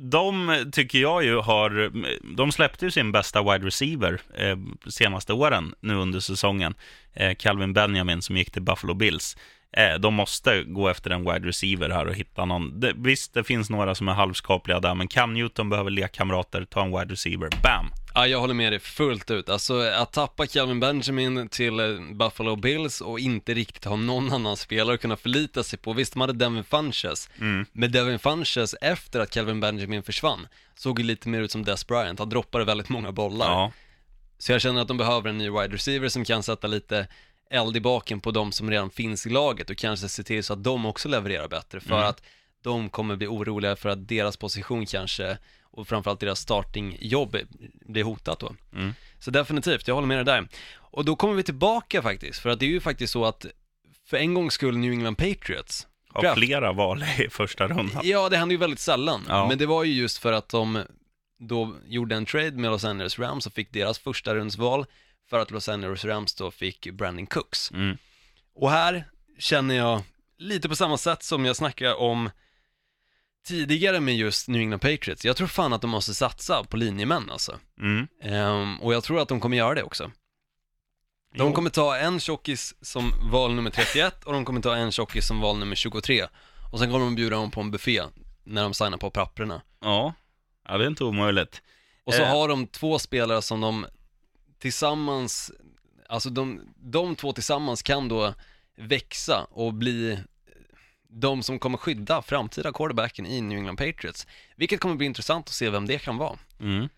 [0.00, 1.92] de tycker jag ju har,
[2.36, 4.56] de släppte ju sin bästa wide receiver eh,
[4.88, 6.74] senaste åren nu under säsongen.
[7.14, 9.36] Eh, Calvin Benjamin som gick till Buffalo Bills.
[9.72, 12.80] Eh, de måste gå efter en wide receiver här och hitta någon.
[12.80, 16.82] Det, visst, det finns några som är halvskapliga där, men Cam Newton behöver lekkamrater, ta
[16.82, 17.90] en wide receiver, bam!
[18.18, 19.48] Ja, jag håller med dig fullt ut.
[19.48, 24.56] Alltså att tappa Calvin Benjamin till eh, Buffalo Bills och inte riktigt ha någon annan
[24.56, 25.92] spelare att kunna förlita sig på.
[25.92, 27.30] Visst, de hade Devin Funches,
[27.72, 32.18] men Devin Funches efter att Calvin Benjamin försvann såg lite mer ut som Des Bryant.
[32.18, 33.46] Han droppade väldigt många bollar.
[33.46, 33.72] Ja,
[34.38, 37.06] Så jag känner att de behöver en ny wide receiver som kan sätta lite
[37.50, 40.52] eld i baken på de som redan finns i laget och kanske se till så
[40.52, 42.22] att de också levererar bättre för att
[42.62, 45.38] de kommer bli oroliga för att deras position kanske
[45.70, 47.36] och framförallt deras startingjobb
[47.88, 48.54] blir hotat då.
[48.74, 48.94] Mm.
[49.18, 50.48] Så definitivt, jag håller med dig där.
[50.76, 53.46] Och då kommer vi tillbaka faktiskt, för att det är ju faktiskt så att
[54.06, 58.00] för en gångs skull New England Patriots har draft- flera val i första rundan.
[58.04, 59.24] Ja, det händer ju väldigt sällan.
[59.28, 59.48] Ja.
[59.48, 60.82] Men det var ju just för att de
[61.38, 64.86] då gjorde en trade med Los Angeles Rams och fick deras första rundsval
[65.30, 67.70] för att Los Angeles Rams då fick Brandon Cooks.
[67.70, 67.96] Mm.
[68.54, 69.04] Och här
[69.38, 70.02] känner jag
[70.38, 72.30] lite på samma sätt som jag snackar om
[73.48, 75.24] tidigare med just New England Patriots.
[75.24, 77.58] Jag tror fan att de måste satsa på linjemän alltså.
[77.80, 78.08] Mm.
[78.22, 80.10] Ehm, och jag tror att de kommer göra det också.
[81.34, 81.52] De Jo.
[81.52, 85.40] kommer ta en tjockis som val nummer 31 och de kommer ta en tjockis som
[85.40, 86.26] val nummer 23.
[86.72, 88.02] Och sen kommer de bjuda dem på en buffé
[88.44, 89.62] när de signar på papperna.
[89.80, 90.14] Ja.
[90.68, 91.62] ja, det är inte omöjligt.
[92.04, 92.28] Och så Eh.
[92.28, 93.86] har de två spelare som de
[94.58, 95.52] tillsammans,
[96.08, 98.34] alltså de, de två tillsammans kan då
[98.76, 100.18] växa och bli
[101.08, 104.26] de som kommer skydda framtida quarterbacken i New England Patriots.
[104.56, 106.38] Vilket kommer bli intressant att se vem det kan vara.
[106.60, 106.88] Mm.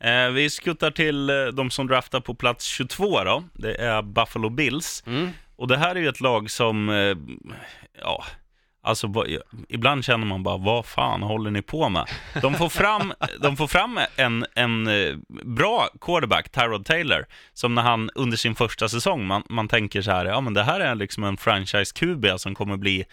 [0.00, 3.44] Eh, vi skuttar till eh, de som draftar på plats 22 då.
[3.52, 5.02] Det är Buffalo Bills.
[5.06, 5.30] Mm.
[5.56, 7.16] Och det här är ju ett lag som, eh,
[8.00, 8.24] ja,
[8.82, 9.12] alltså
[9.68, 12.06] ibland känner man bara, vad fan håller ni på med?
[12.42, 17.82] De får fram, de får fram en, en eh, bra quarterback, Tyrod Taylor, som när
[17.82, 20.94] han under sin första säsong, man, man tänker så här, ja men det här är
[20.94, 23.04] liksom en franchise-QB som kommer bli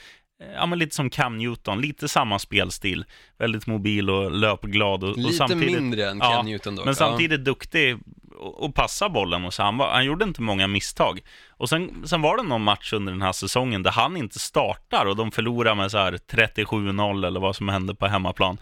[0.55, 3.05] Ja, men lite som Cam Newton, lite samma spelstil.
[3.37, 5.03] Väldigt mobil och löpglad.
[5.03, 6.85] Och, och Lite samtidigt, mindre än Cam Ja, Newton dock.
[6.85, 6.95] men ja.
[6.95, 7.97] samtidigt duktig
[8.39, 9.45] och, och passa bollen.
[9.45, 11.19] Och så han, var, han gjorde inte många misstag.
[11.49, 15.05] Och sen, sen var det någon match under den här säsongen där han inte startar
[15.05, 18.57] och de förlorar med så här 37-0 eller vad som hände på hemmaplan.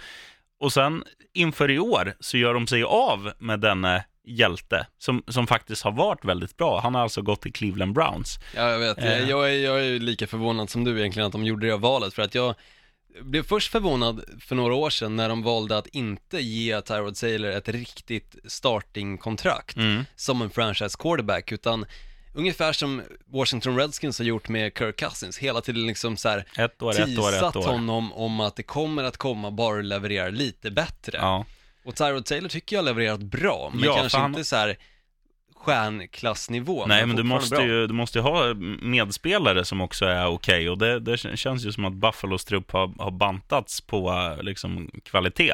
[0.60, 5.48] Och sen inför i år så gör de sig av med denne hjälte som, som
[5.48, 6.80] faktiskt har varit väldigt bra.
[6.80, 8.40] Han har alltså gått till Cleveland Browns.
[8.56, 8.98] Ja, jag vet.
[8.98, 9.30] Eh.
[9.30, 12.22] Jag, är, jag är lika förvånad som du egentligen att de gjorde det valet, för
[12.22, 12.56] att jag
[13.22, 17.50] blev först förvånad för några år sedan när de valde att inte ge Tyrod Taylor
[17.52, 20.06] ett riktigt startingkontrakt Mm.
[20.16, 21.86] som en franchise quarterback, utan
[22.34, 26.82] ungefär som Washington Redskins har gjort med Kirk Cousins, hela tiden liksom så här Ett
[26.82, 27.72] år, ett år, teasat ett år.
[27.72, 31.18] honom om att det kommer att komma, bara du levererar lite bättre.
[31.18, 31.46] Ja.
[31.88, 34.56] Och Tyrod Taylor tycker jag har levererat bra, men Ja, kanske för han- inte så
[34.56, 34.78] här
[35.56, 36.86] stjärnklassnivå.
[36.86, 40.70] Nej, men du fortfarande måste, ju, du måste ju ha medspelare som också är okej.
[40.70, 45.54] Och det, det känns ju som att Buffalos trupp har, har bantats på liksom, kvalitet.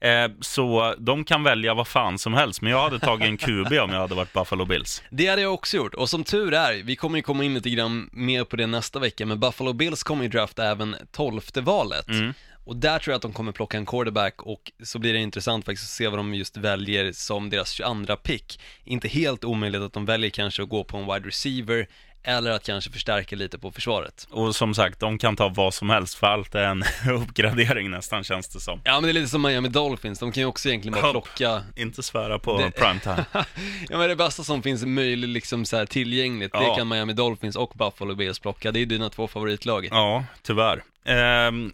[0.00, 2.62] Eh, så de kan välja vad fan som helst.
[2.62, 5.02] Men jag hade tagit en QB om jag hade varit Buffalo Bills.
[5.10, 7.70] Det hade jag också gjort, och som tur är, vi kommer ju komma in lite
[7.70, 12.08] grann mer på det nästa vecka, men Buffalo Bills kommer ju drafta även tolfte valet.
[12.08, 12.34] Mm.
[12.68, 15.64] Och där tror jag att de kommer plocka en quarterback och så blir det intressant
[15.64, 18.60] faktiskt att se vad de just väljer som deras 22 pick.
[18.84, 21.86] Inte helt omöjligt att de väljer kanske att gå på en wide receiver
[22.22, 24.26] eller att kanske förstärka lite på försvaret.
[24.30, 26.84] Och som sagt, de kan ta vad som helst för allt är en
[27.22, 28.80] uppgradering nästan känns det som.
[28.84, 31.62] Ja men det är lite som Miami Dolphins, de kan ju också egentligen bara plocka
[31.76, 33.24] Inte svära på Det- primetime.
[33.88, 36.74] Ja men det bästa som finns möjligt liksom så här tillgängligt, det Ja.
[36.76, 39.88] kan Miami Dolphins och Buffalo Bills plocka, det är dina två favoritlag.
[39.90, 40.82] Ja, tyvärr.
[41.04, 41.72] Ehm,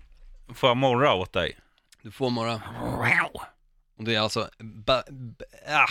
[0.55, 1.57] får jag morra åt dig?
[2.03, 2.63] Du får några,
[3.97, 5.91] och det är alltså ba, ba, ah,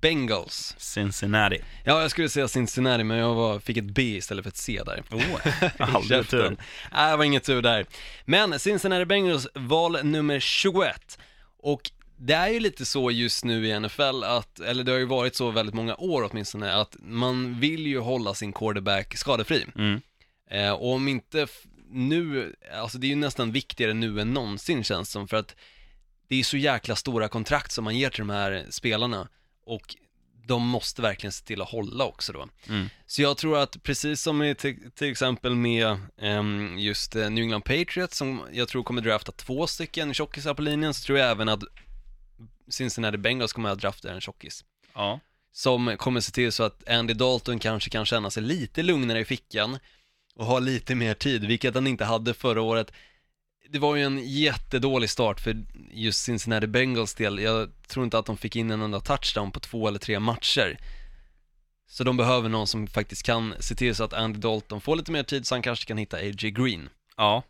[0.00, 0.74] Bengals.
[0.78, 1.60] Cincinnati.
[1.84, 4.82] Ja, jag skulle säga Cincinnati, men jag var, fick ett B istället för ett C
[4.86, 5.02] där.
[5.10, 5.40] Oh,
[5.96, 6.56] aldrig tur.
[6.92, 7.86] Nej, det var inget tur där.
[8.24, 11.18] Men Cincinnati Bengals, val nummer 21.
[11.58, 15.04] Och det är ju lite så just nu i NFL att, eller det har ju
[15.04, 19.66] varit så väldigt många år åtminstone, att man vill ju hålla sin quarterback skadefri.
[19.76, 20.00] Mm.
[20.50, 21.46] Eh, och om inte
[21.90, 25.56] nu, alltså det är ju nästan viktigare nu än någonsin känns som, för att
[26.28, 29.28] det är så jäkla stora kontrakt som man ger till de här spelarna
[29.64, 29.96] och
[30.46, 32.48] de måste verkligen se till att hålla också då.
[32.68, 32.88] Mm.
[33.06, 37.42] Så jag tror att precis som i till, till exempel med ehm, just eh, New
[37.42, 41.30] England Patriots som jag tror kommer drafta två stycken tjockisar på linjen så tror jag
[41.30, 41.62] även att
[42.68, 44.64] Cincinnati Bengals kommer att drafta en tjockis.
[44.94, 45.20] Ja.
[45.52, 49.24] Som kommer se till så att Andy Dalton kanske kan känna sig lite lugnare i
[49.24, 49.78] fickan
[50.36, 52.92] och ha lite mer tid, vilket han inte hade förra året.
[53.68, 57.38] Det var ju en jättedålig start för just Cincinnati Bengals del.
[57.38, 60.78] Jag tror inte att de fick in en enda touchdown på två eller tre matcher.
[61.86, 65.12] Så de behöver någon som faktiskt kan se till så att Andy Dalton får lite
[65.12, 66.50] mer tid så han kanske kan hitta A.J.
[66.50, 66.88] Green.
[67.16, 67.42] Ja,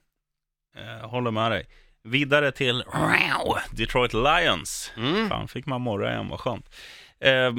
[0.77, 1.67] eh, håller med dig.
[2.03, 2.85] Vidare till
[3.71, 4.93] Detroit Lions.
[4.97, 5.29] Mm.
[5.29, 6.75] Fan, fick man morra igen, vad skönt.
[7.21, 7.53] Eh,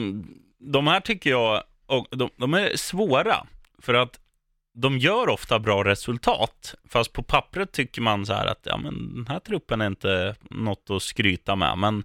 [0.59, 3.47] de här tycker jag, och de, de är svåra,
[3.81, 4.19] för att
[4.75, 9.15] de gör ofta bra resultat, fast på pappret tycker man så här att ja, men
[9.15, 12.03] den här truppen är inte något att skryta med, men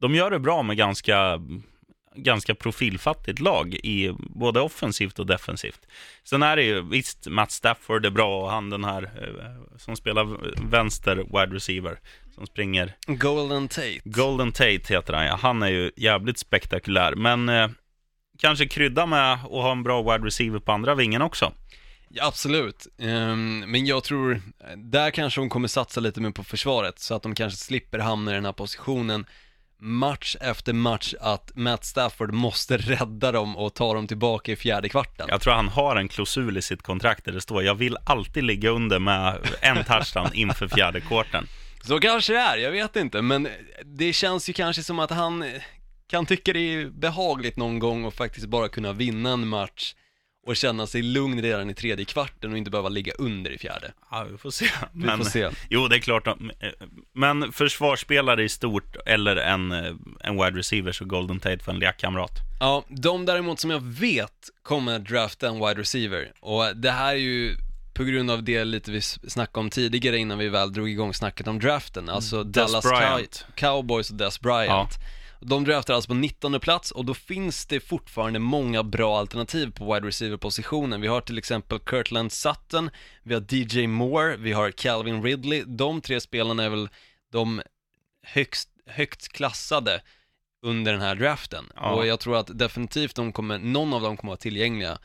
[0.00, 1.40] de gör det bra med ganska,
[2.14, 5.86] ganska profilfattigt lag, i både offensivt och defensivt.
[6.24, 9.96] Sen är det ju, visst, Matt Stafford är bra och han den här eh, som
[9.96, 10.24] spelar
[10.70, 11.98] vänster wide receiver,
[12.34, 14.00] som springer Golden Tate.
[14.04, 15.38] Golden Tate heter han ja.
[15.42, 17.14] Han är ju jävligt spektakulär.
[17.14, 17.68] Men eh,
[18.38, 21.52] kanske krydda med att ha en bra wide receiver på andra vingen också.
[22.14, 24.42] Ja, absolut, Ehm, men jag tror,
[24.76, 28.30] där kanske de kommer satsa lite mer på försvaret så att de kanske slipper hamna
[28.30, 29.26] i den här positionen
[29.78, 34.88] match efter match att Matt Stafford måste rädda dem och ta dem tillbaka i fjärde
[34.88, 35.26] kvarten.
[35.28, 38.44] Jag tror han har en klausul i sitt kontrakt där det står jag vill alltid
[38.44, 41.46] ligga under med en touchdown inför fjärde kvarten.
[41.84, 43.48] Så kanske det är, jag vet inte, men
[43.84, 45.44] det känns ju kanske som att han
[46.06, 49.94] kan tycka det är behagligt någon gång och faktiskt bara kunna vinna en match
[50.46, 53.92] och känna sig lugn redan i tredje kvarten och inte behöva ligga under i fjärde.
[54.10, 54.66] Ja, vi får se.
[54.92, 55.50] Vi får se.
[55.70, 56.28] Jo, det är klart.
[57.14, 59.72] Men försvarsspelare i stort eller en,
[60.20, 62.30] en wide receiver så Golden Tate för en lekkamrat.
[62.60, 67.12] Ja, de däremot som jag vet kommer att drafta en wide receiver och det här
[67.12, 67.56] är ju
[67.94, 71.48] på grund av det lite vi snackade om tidigare innan vi väl drog igång snacket
[71.48, 73.46] om draften, alltså Dallas Bryant.
[73.48, 74.90] Cow- Cowboys och Des Bryant.
[75.44, 79.94] De draftar alltså på 19 plats och då finns det fortfarande många bra alternativ på
[79.94, 81.00] wide receiver-positionen.
[81.00, 82.90] Vi har till exempel Kirtland Sutton,
[83.22, 85.64] vi har DJ Moore, vi har Calvin Ridley.
[85.66, 86.88] De tre spelarna är väl
[87.32, 87.62] de
[88.22, 90.02] högst, högt klassade
[90.62, 91.64] under den här draften.
[91.74, 91.90] Ja.
[91.90, 94.98] Och jag tror att definitivt de kommer, någon av dem kommer vara tillgängliga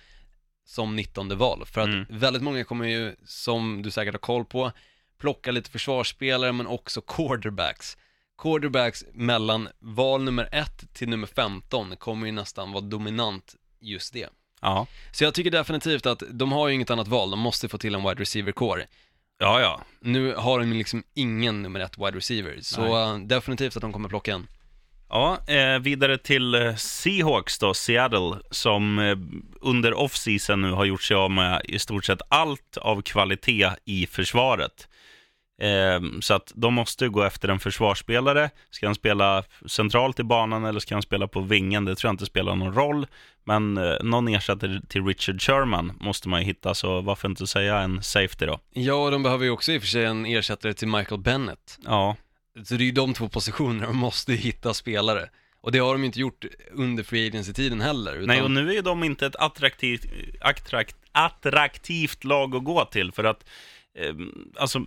[0.65, 1.65] som 19 val.
[1.65, 2.05] För att Mm.
[2.09, 4.71] väldigt många kommer ju, som du säkert har koll på,
[5.19, 7.97] plocka lite försvarsspelare men också quarterbacks.
[8.37, 14.29] Quarterbacks mellan val nummer 1 till nummer 15 kommer ju nästan vara dominant just det.
[14.61, 17.77] Ja, Så jag tycker definitivt att de har ju inget annat val, de måste få
[17.77, 18.85] till en wide receiver core.
[19.39, 19.81] ja, ja.
[19.99, 22.91] Nu har de liksom ingen nummer ett wide receiver, så Nej.
[23.21, 24.47] eh, definitivt att de kommer plocka en.
[25.09, 29.17] Ja, eh, vidare till eh, Seahawks då, Seattle, som eh,
[29.61, 34.07] under off-season nu har gjort sig av med i stort sett allt av kvalitet i
[34.07, 34.87] försvaret.
[35.61, 38.49] Eh, så att de måste gå efter en försvarsspelare.
[38.69, 41.85] Ska han spela centralt i banan eller ska han spela på vingen?
[41.85, 43.07] Det tror jag inte spelar någon roll.
[43.43, 47.79] Men eh, någon ersättare till Richard Sherman måste man ju hitta, så varför inte säga
[47.79, 48.59] en safety då?
[48.73, 51.79] Ja, och de behöver ju också i och för sig en ersättare till Michael Bennett.
[51.85, 52.15] Ja,
[52.63, 55.29] Så det är ju de två positionerna de måste hitta spelare.
[55.61, 58.13] Och det har de ju inte gjort under free agency-tiden heller.
[58.13, 58.27] Utan...
[58.27, 60.05] Nej, och nu är de inte ett attraktivt,
[60.41, 63.11] attrakt, attraktivt lag att gå till.
[63.11, 63.45] För att,
[63.99, 64.13] eh,
[64.55, 64.85] alltså,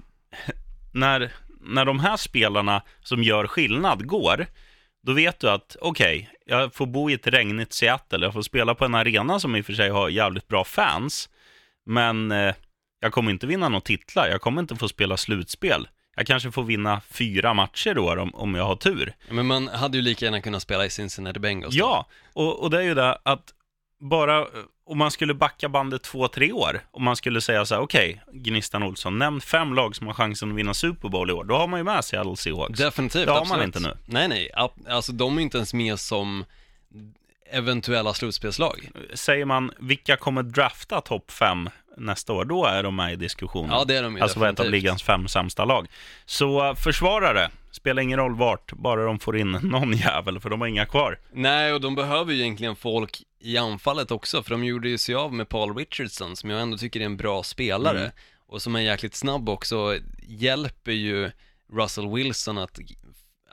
[0.93, 4.47] när, när de här spelarna som gör skillnad går,
[5.03, 8.75] då vet du att okej, jag får bo i ett regnigt Seattle, jag får spela
[8.75, 11.29] på en arena som i och för sig har jävligt bra fans,
[11.87, 12.55] men eh,
[13.01, 15.89] jag kommer inte vinna några titlar, jag kommer inte få spela slutspel.
[16.17, 19.15] Jag kanske får vinna fyra matcher då om, om jag har tur.
[19.31, 21.75] Men man hade ju lika gärna kunnat spela i Cincinnati Bengals.
[21.75, 21.81] då.
[21.81, 23.55] Ja, och, och det är ju det att
[24.01, 24.47] bara
[24.91, 28.23] om man skulle backa bandet två, tre år, om man skulle säga så här, okej,
[28.33, 31.57] Gnistan Olsson, nämn fem lag som har chansen att vinna Super Bowl i år, då
[31.57, 32.79] har man ju med Seattle Seahawks.
[32.79, 33.59] Definitivt, Det har absolut.
[33.59, 33.97] man inte nu.
[34.07, 34.51] Nej, nej,
[34.89, 36.45] alltså de är inte ens med som
[37.51, 38.89] eventuella slutspelslag.
[39.15, 43.71] Säger man, vilka kommer drafta topp fem nästa år, då är de med i diskussionen.
[43.71, 45.87] Ja, det är de ju Alltså vara ett av ligans fem sämsta lag.
[46.25, 50.69] Så försvarare, spelar ingen roll vart, bara de får in någon jävel, för de har
[50.69, 51.19] inga kvar.
[51.33, 55.15] Nej, och de behöver ju egentligen folk i anfallet också, för de gjorde ju sig
[55.15, 58.11] av med Paul Richardson, som jag ändå tycker är en bra spelare, Mm.
[58.47, 61.31] och som är jäkligt snabb också, hjälper ju
[61.73, 62.79] Russell Wilson att,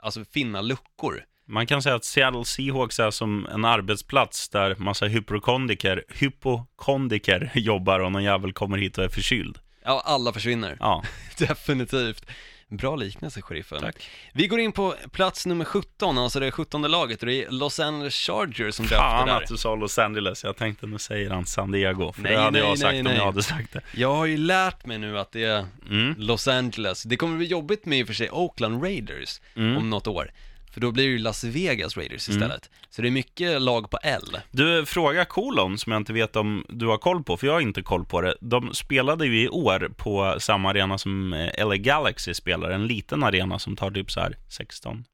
[0.00, 1.24] alltså finna luckor.
[1.50, 8.00] Man kan säga att Seattle Seahawks är som en arbetsplats där massa hypokondriker, hypokondriker jobbar
[8.00, 9.58] och någon jävel kommer hit och är förkyld.
[9.84, 10.76] Ja, alla försvinner.
[10.80, 11.04] Ja,
[11.38, 12.26] Definitivt.
[12.70, 13.80] Bra liknelse, sheriffen.
[13.80, 14.08] Tack.
[14.32, 17.80] Vi går in på plats nummer 17, alltså det 17 laget, och det är Los
[17.80, 19.36] Angeles Chargers som draftar fan där.
[19.42, 20.44] att du sa Los Angeles.
[20.44, 22.98] Jag tänkte nu säger han San Diego, för Nej, det hade nej, jag sagt nej,
[23.00, 23.16] om nej.
[23.16, 23.80] jag hade sagt det.
[23.94, 26.14] Jag har ju lärt mig nu att det är Mm.
[26.18, 27.02] Los Angeles.
[27.02, 29.76] Det kommer bli jobbigt med i och för sig Oakland Raiders Mm.
[29.76, 30.30] om något år.
[30.72, 32.70] För då blir det ju Las Vegas Raiders istället.
[32.90, 34.38] Så det är mycket lag på L.
[34.50, 37.60] Du, fråga Colon som jag inte vet om du har koll på, för jag har
[37.60, 38.34] inte koll på det.
[38.40, 43.22] De spelade ju i år på samma arena som eh, LA Galaxy spelar, en liten
[43.22, 45.04] arena som tar typ så här 16?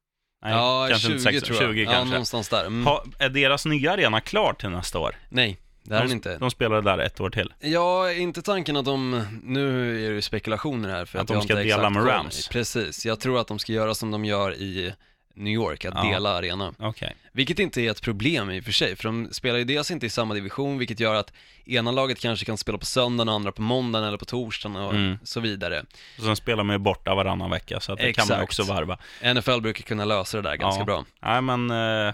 [0.45, 1.75] Nej, ja, kanske 20 inte 16, tror jag.
[1.75, 2.09] 20 ja, kanske.
[2.09, 2.65] någonstans där.
[2.65, 2.85] Mm.
[2.85, 5.15] Ha, är deras nya arena klar till nästa år?
[5.29, 6.37] Nej, det är de, inte.
[6.37, 7.53] De spelar där ett år till.
[7.59, 11.41] Ja, inte tanken att de, nu är det ju spekulationer här för Att att, de
[11.41, 12.07] ska dela med.
[12.07, 12.47] Rams.
[12.47, 14.93] Precis, jag tror att de ska göra som de gör i
[15.35, 16.03] New York, att Ja.
[16.11, 16.73] dela arena.
[16.79, 17.15] Okej.
[17.31, 20.05] Vilket inte är ett problem i och för sig, för de spelar ju dels inte
[20.05, 21.33] i samma division, vilket gör att
[21.65, 24.93] ena laget kanske kan spela på söndagen och andra på måndagen eller på torsdagen och
[24.93, 25.17] Mm.
[25.23, 25.85] så vidare.
[26.17, 28.43] Och sen spelar man ju borta varannan vecka, så att det kan man Exakt.
[28.43, 28.97] också varva.
[29.33, 30.85] NFL brukar kunna lösa det där ganska Ja.
[30.85, 31.05] bra.
[31.21, 31.71] Nej, men...
[31.71, 32.13] Eh,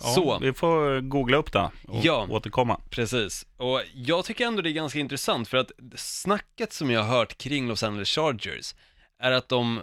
[0.00, 0.38] ja, Så.
[0.38, 2.26] Vi får googla upp det och Ja.
[2.30, 2.80] återkomma.
[2.90, 7.16] Precis, och jag tycker ändå det är ganska intressant för att snacket som jag har
[7.18, 8.74] hört kring Los Angeles Chargers
[9.22, 9.80] är att de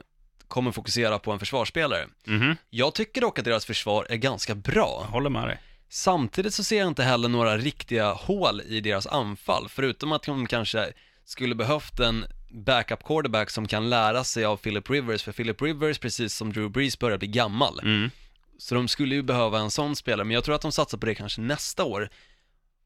[0.51, 2.07] kommer fokusera på en försvarsspelare.
[2.25, 4.99] Mhm, Jag tycker dock att deras försvar är ganska bra.
[5.05, 5.59] jag håller med dig.
[5.89, 10.47] Samtidigt så ser jag inte heller några riktiga hål i deras anfall, förutom att de
[10.47, 10.93] kanske
[11.25, 12.25] skulle behövt en
[12.65, 16.69] backup quarterback som kan lära sig av Philip Rivers, för Philip Rivers, precis som Drew
[16.71, 17.79] Brees, börjar bli gammal.
[17.79, 18.09] Mm.
[18.57, 21.05] Så de skulle ju behöva en sån spelare, men jag tror att de satsar på
[21.05, 22.09] det kanske nästa år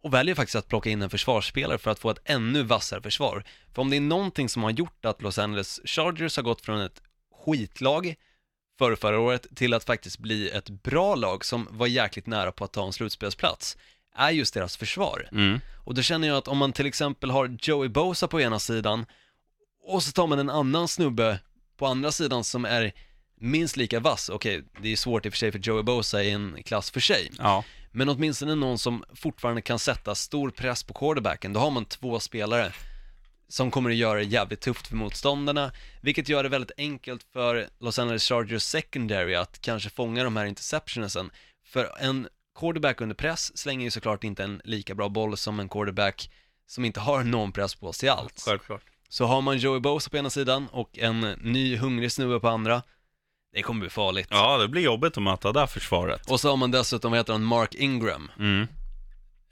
[0.04, 3.44] och väljer faktiskt att plocka in en försvarsspelare för att få ett ännu vassare försvar.
[3.74, 6.82] För om det är någonting som har gjort att Los Angeles Chargers har gått från
[6.82, 7.02] ett
[7.46, 8.16] skitlag
[8.78, 12.64] för förra året till att faktiskt bli ett bra lag som var jäkligt nära på
[12.64, 13.78] att ta en slutspelsplats,
[14.16, 15.30] är just deras försvar.
[15.32, 15.60] Mm.
[15.86, 19.06] Och då känner jag att om man till exempel har Joey Bosa på ena sidan
[19.84, 21.40] och så tar man en annan snubbe
[21.78, 22.92] på andra sidan som är
[23.40, 26.32] minst lika vass, okej, det är svårt i och för sig för Joey Bosa i
[26.32, 27.64] en klass för sig, Ja.
[27.92, 32.20] men åtminstone någon som fortfarande kan sätta stor press på quarterbacken, då har man två
[32.20, 32.74] spelare
[33.48, 35.72] som kommer att göra det jävligt tufft för motståndarna,
[36.02, 40.46] vilket gör det väldigt enkelt för Los Angeles Chargers secondary att kanske fånga de här
[40.46, 41.32] interceptionsen.
[41.66, 42.28] För en
[42.60, 46.30] quarterback under press slänger ju såklart inte en lika bra boll som en quarterback
[46.68, 48.44] som inte har någon press på sig alls.
[48.46, 48.84] Självklart.
[49.10, 52.82] Så har man Joey Bosa på ena sidan och en ny hungrig snubbe på andra,
[53.54, 54.28] det kommer bli farligt.
[54.32, 56.32] Ja, det blir jobbigt att möta det här försvaret.
[56.32, 58.32] Och så har man dessutom, vad heter han, Mark Ingram.
[58.40, 58.68] Mm.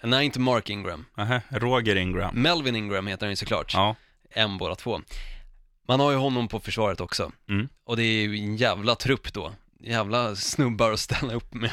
[0.04, 1.06] Nej, inte Mark Ingram.
[1.18, 1.40] Aha.
[1.50, 2.36] Roger Ingram.
[2.36, 3.74] Melvin Ingram heter han ju såklart.
[3.74, 3.96] Ja.
[4.30, 5.02] En båda två.
[5.88, 7.32] Man har ju honom på försvaret också.
[7.50, 7.68] Mm.
[7.86, 9.54] Och det är ju en jävla trupp då.
[9.80, 11.72] Jävla snubbar att ställa upp med.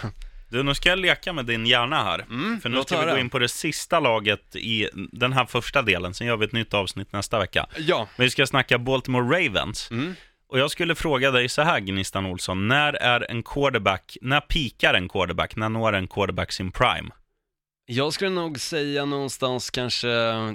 [0.49, 2.19] Du, nu ska jag leka med din hjärna här.
[2.19, 5.83] Mm, För nu ska vi gå in på det sista laget i den här första
[5.83, 7.67] delen, sen gör vi ett nytt avsnitt nästa vecka.
[7.77, 8.09] Ja.
[8.17, 9.91] Men vi ska snacka Baltimore Ravens.
[9.91, 10.15] Mm.
[10.49, 12.69] Och jag skulle fråga dig så här, Gnistan Olsson.
[12.69, 15.57] När är en quarterback, när pikar en quarterback?
[15.57, 17.11] När når en quarterback sin prime?
[17.93, 20.09] Jag skulle nog säga någonstans kanske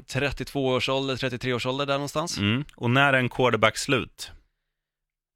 [0.07, 2.37] 32 års ålder, 33 års ålder där någonstans.
[2.37, 2.65] Mm.
[2.75, 4.31] Och när är en quarterback slut?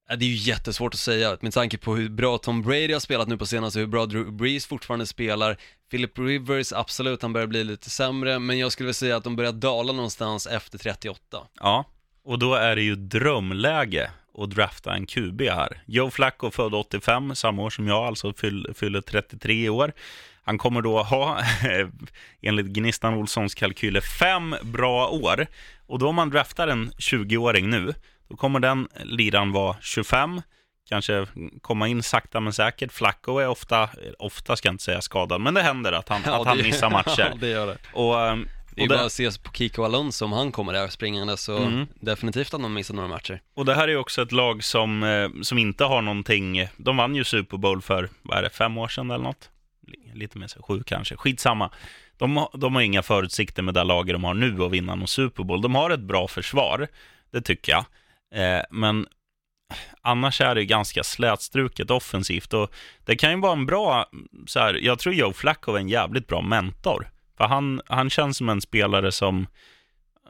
[0.10, 3.00] Ja, Det är ju jättesvårt att säga, med tanke på hur bra Tom Brady har
[3.00, 5.58] spelat nu på senaste, hur bra Drew Brees fortfarande spelar.
[5.92, 9.36] Philip Rivers, absolut, han börjar bli lite sämre, men jag skulle vilja säga att de
[9.36, 11.38] börjar dala någonstans efter 38.
[11.60, 11.86] Ja,
[12.24, 15.84] och då är det ju drömläge att drafta en QB här.
[15.86, 19.94] Joe Flacco född 85, samma år som jag, alltså fyll, fyller 33 i år.
[20.50, 21.38] Han kommer då ha,
[22.42, 25.48] enligt Gnistan Olssons kalkyler, fem bra år.
[25.88, 27.94] Och då om man draftar en 20-åring nu,
[28.30, 30.42] då kommer den liran vara 25,
[30.90, 31.28] kanske
[31.62, 32.92] komma in sakta men säkert.
[32.92, 33.90] Flacco är ofta,
[34.20, 36.90] ofta ska jag inte säga skadad, men det händer att han, att han det- missar
[37.00, 37.30] matcher.
[37.32, 37.78] ja, det gör det.
[37.94, 40.88] Och, ehm, Det är ju bara att se på Kiko Alonso om han kommer där
[40.88, 41.88] springande så Mm.
[42.02, 43.42] definitivt att de missar några matcher.
[43.56, 46.98] Och det här är ju också ett lag som, eh, som inte har någonting, de
[46.98, 49.50] vann ju Super Bowl för, vad är det, fem år sedan eller något?
[50.14, 51.72] Lite mer så, sju kanske, skitsamma.
[52.18, 55.08] De, har- de har inga förutsikter med det laget de har nu att vinna någon
[55.08, 55.62] Super Bowl.
[55.62, 56.88] De har ett bra försvar,
[57.32, 57.86] det tycker jag.
[58.36, 59.08] Eh, men
[60.02, 62.72] annars är det ganska slätstruket offensivt och
[63.06, 64.06] det kan ju vara en bra,
[64.48, 67.10] så här, jag tror Joe Flacco är en jävligt bra mentor.
[67.38, 69.48] För han, han känns som en spelare som,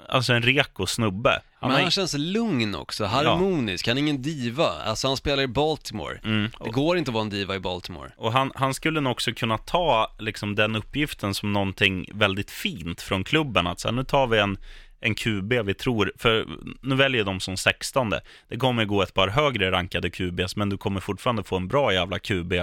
[0.08, 1.42] alltså en reko snubbe.
[1.62, 4.68] Men har- han känns lugn också, harmonisk, han är ingen diva.
[4.70, 6.20] Alltså han spelar i Baltimore.
[6.24, 8.12] Mm, Det går inte att vara en diva i Baltimore.
[8.18, 13.02] Och han, han skulle nog också kunna ta liksom, den uppgiften som någonting väldigt fint
[13.02, 13.68] från klubben.
[13.68, 14.58] Att så här, nu tar vi en,
[15.02, 16.46] en QB vi tror, för
[16.82, 18.14] nu väljer de som 16.
[18.50, 21.94] Det kommer gå ett par högre rankade QBs, men du kommer fortfarande få en bra
[21.94, 22.54] jävla QB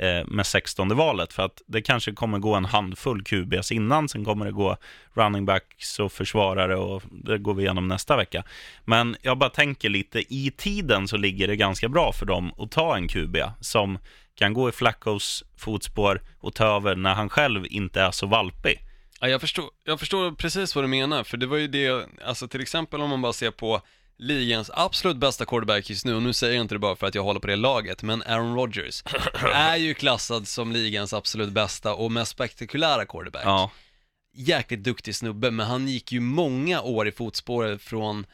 [0.00, 1.32] Eh, med 16 valet.
[1.32, 4.76] För att det kanske kommer gå en handfull QBs innan, sen kommer det gå
[5.14, 8.44] running backs och försvarare och det går vi igenom nästa vecka.
[8.84, 12.70] Men jag bara tänker lite, i tiden så ligger det ganska bra för dem att
[12.70, 13.98] ta en QB som
[14.34, 18.80] kan gå i Flaccos fotspår och ta över när han själv inte är så valpig.
[19.20, 22.48] Ja, jag förstår, jag förstår precis vad du menar, för det var ju det, alltså
[22.48, 23.82] till exempel om man bara ser på
[24.18, 27.14] ligans absolut bästa quarterback just nu, och nu säger jag inte det bara för att
[27.14, 29.02] jag håller på det laget, men Aaron Rodgers
[29.54, 33.42] är ju klassad som ligans absolut bästa och mest spektakulära quarterback.
[33.44, 33.70] Ja,
[34.32, 38.26] Jäkligt duktig snubbe, men han gick ju många år i fotspåret från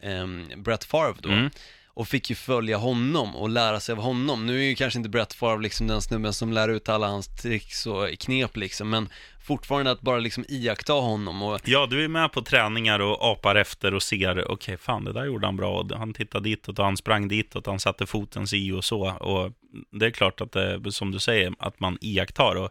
[0.00, 1.28] ehm, Brett Favre då.
[1.28, 1.50] Mm.
[1.86, 4.46] Och fick ju följa honom och lära sig av honom.
[4.46, 7.26] Nu är ju kanske inte Brett Favre liksom den snubben som lär ut alla hans
[7.26, 9.08] tricks och knep liksom, men
[9.48, 13.54] fortfarande att bara liksom iaktta honom och ja, du är med på träningar och apar
[13.54, 15.80] efter och ser, okej, fan, det där gjorde han bra.
[15.80, 19.10] Och han tittade ditåt och han sprang ditåt, han satte foten si och så.
[19.10, 19.52] Och
[19.90, 22.56] det är klart att det, som du säger, att man iakttar.
[22.56, 22.70] Och,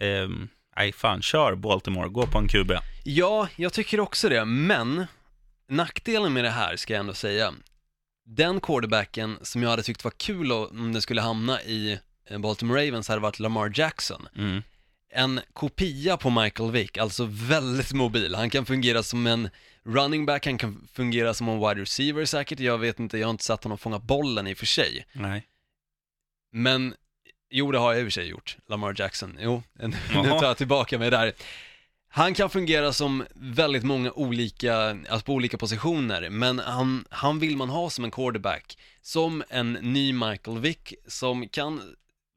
[0.00, 2.72] ehm, nej, fan, kör Baltimore, gå på en QB.
[3.04, 5.06] Ja, jag tycker också det, men
[5.68, 7.52] nackdelen med det här ska jag ändå säga,
[8.26, 11.98] den quarterbacken som jag hade tyckt var kul om det skulle hamna i
[12.30, 14.28] eh, Baltimore Ravens hade varit Lamar Jackson.
[14.36, 14.62] Mm.
[15.10, 18.34] En kopia på Michael Vick, alltså väldigt mobil.
[18.34, 19.48] Han kan fungera som en
[19.84, 23.30] running back, han kan fungera som en wide receiver säkert, jag vet inte, jag har
[23.30, 25.06] inte sett honom fånga bollen i och för sig.
[25.12, 25.46] Nej.
[26.52, 26.94] Men,
[27.50, 29.38] jo det har jag i och för sig gjort, Lamar Jackson.
[29.40, 31.32] Jo, nu tar jag tillbaka mig där.
[32.08, 37.56] Han kan fungera som väldigt många olika, alltså på olika positioner, men han, han vill
[37.56, 38.78] man ha som en quarterback.
[39.02, 41.80] Som en ny Michael Vick, som kan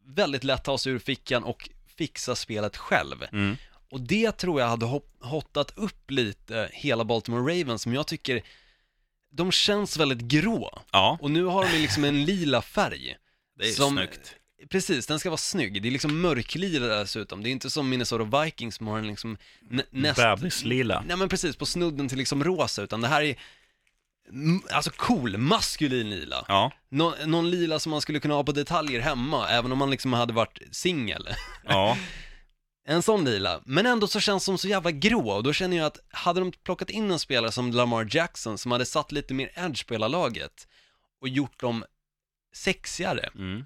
[0.05, 1.69] väldigt lätt ta sig ur fickan och
[1.99, 3.23] fixa spelet själv.
[3.31, 3.57] Mm.
[3.91, 4.85] Och det tror jag hade
[5.21, 8.41] hottat upp lite hela Baltimore Ravens som jag tycker
[9.31, 10.81] de känns väldigt grå.
[10.91, 13.15] Ja, Och nu har de liksom en lila färg.
[13.59, 14.35] det är som- snyggt.
[14.69, 15.81] Precis, den ska vara snygg.
[15.81, 17.43] Det är liksom mörklila dessutom.
[17.43, 19.37] Det är inte som Minnesota Vikings som har en liksom
[19.69, 20.17] nä- näst...
[20.19, 21.03] Bebislila.
[21.07, 23.35] Nej men precis, på snudden till liksom rosa, utan det här är
[24.71, 26.45] alltså cool, maskulin lila.
[26.47, 29.89] Ja, Nå- någon lila som man skulle kunna ha på detaljer hemma, även om man
[29.89, 31.27] liksom hade varit singel.
[31.65, 31.97] ja.
[32.87, 35.85] En sån lila, men ändå så känns som så jävla grå och då känner jag
[35.85, 39.51] att hade de plockat in en spelare som Lamar Jackson som hade satt lite mer
[39.55, 40.67] edge på hela laget
[41.21, 41.83] och gjort dem
[42.55, 43.65] sexigare Mm.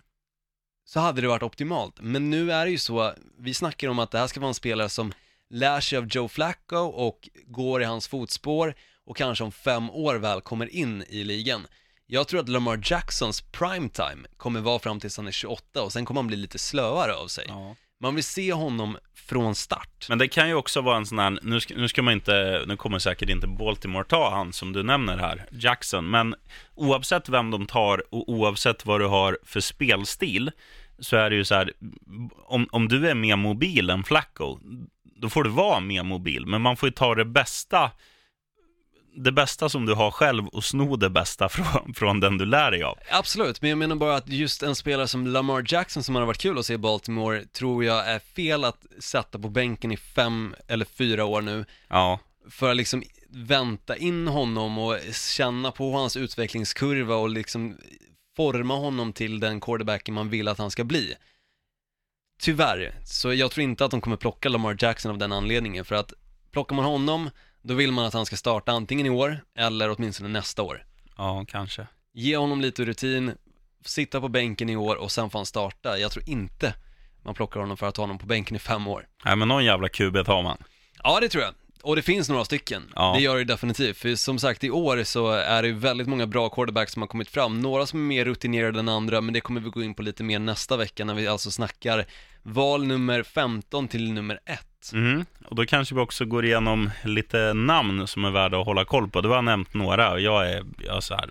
[0.85, 2.01] så hade det varit optimalt.
[2.01, 4.53] Men nu är det ju så, vi snackar om att det här ska vara en
[4.53, 5.13] spelare som
[5.49, 10.15] lär sig av Joe Flacco och går i hans fotspår och kanske om fem år
[10.15, 11.67] väl kommer in i ligan.
[12.07, 16.05] Jag tror att Lamar Jacksons primetime kommer vara fram tills han är 28 och sen
[16.05, 17.45] kommer han bli lite slöare av sig.
[17.47, 17.75] ja.
[18.03, 20.05] Man vill se honom från start.
[20.09, 22.63] Men det kan ju också vara en sån här, nu ska, nu ska man inte,
[22.67, 26.35] nu kommer säkert inte Baltimore ta han som du nämner här, Jackson, men
[26.75, 30.51] oavsett vem de tar och oavsett vad du har för spelstil,
[30.99, 31.73] så är det ju så här,
[32.45, 34.59] om, om du är mer mobil än Flacco,
[35.03, 37.91] då får du vara mer mobil, men man får ju ta det bästa,
[39.15, 42.71] det bästa som du har själv och sno det bästa från, från den du lär
[42.71, 42.97] dig av.
[43.11, 46.37] Absolut, men jag menar bara att just en spelare som Lamar Jackson som har varit
[46.41, 50.55] kul att se i Baltimore tror jag är fel att sätta på bänken i fem
[50.67, 54.97] eller fyra år nu Ja, för att liksom vänta in honom och
[55.35, 57.77] känna på hans utvecklingskurva och liksom
[58.35, 61.13] forma honom till den quarterbacken man vill att han ska bli.
[62.39, 65.95] Tyvärr, så jag tror inte att de kommer plocka Lamar Jackson av den anledningen för
[65.95, 66.13] att
[66.51, 67.29] plockar man honom,
[67.63, 70.85] då vill man att han ska starta antingen i år eller åtminstone nästa år.
[71.17, 71.87] ja kanske.
[72.13, 73.31] Ge honom lite rutin,
[73.85, 75.97] sitta på bänken i år och sen får han starta.
[75.99, 76.73] Jag tror inte
[77.23, 79.07] man plockar honom för att ha honom på bänken i fem år.
[79.25, 80.63] Nej, men någon jävla QB tar man.
[81.03, 81.53] Ja, det tror jag.
[81.83, 82.83] Och det finns några stycken.
[82.95, 83.13] Ja.
[83.15, 83.97] Det gör det definitivt.
[83.97, 87.29] För som sagt, i år så är det väldigt många bra quarterbacks som har kommit
[87.29, 87.59] fram.
[87.59, 90.23] Några som är mer rutinerade än andra, men det kommer vi gå in på lite
[90.23, 92.05] mer nästa vecka när vi alltså snackar
[92.43, 94.59] val nummer 15 till nummer 1.
[94.93, 95.25] Mm.
[95.45, 99.09] Och då kanske vi också går igenom lite namn som är värda att hålla koll
[99.09, 99.21] på.
[99.21, 101.29] Du har nämnt några och jag är, jag är så här,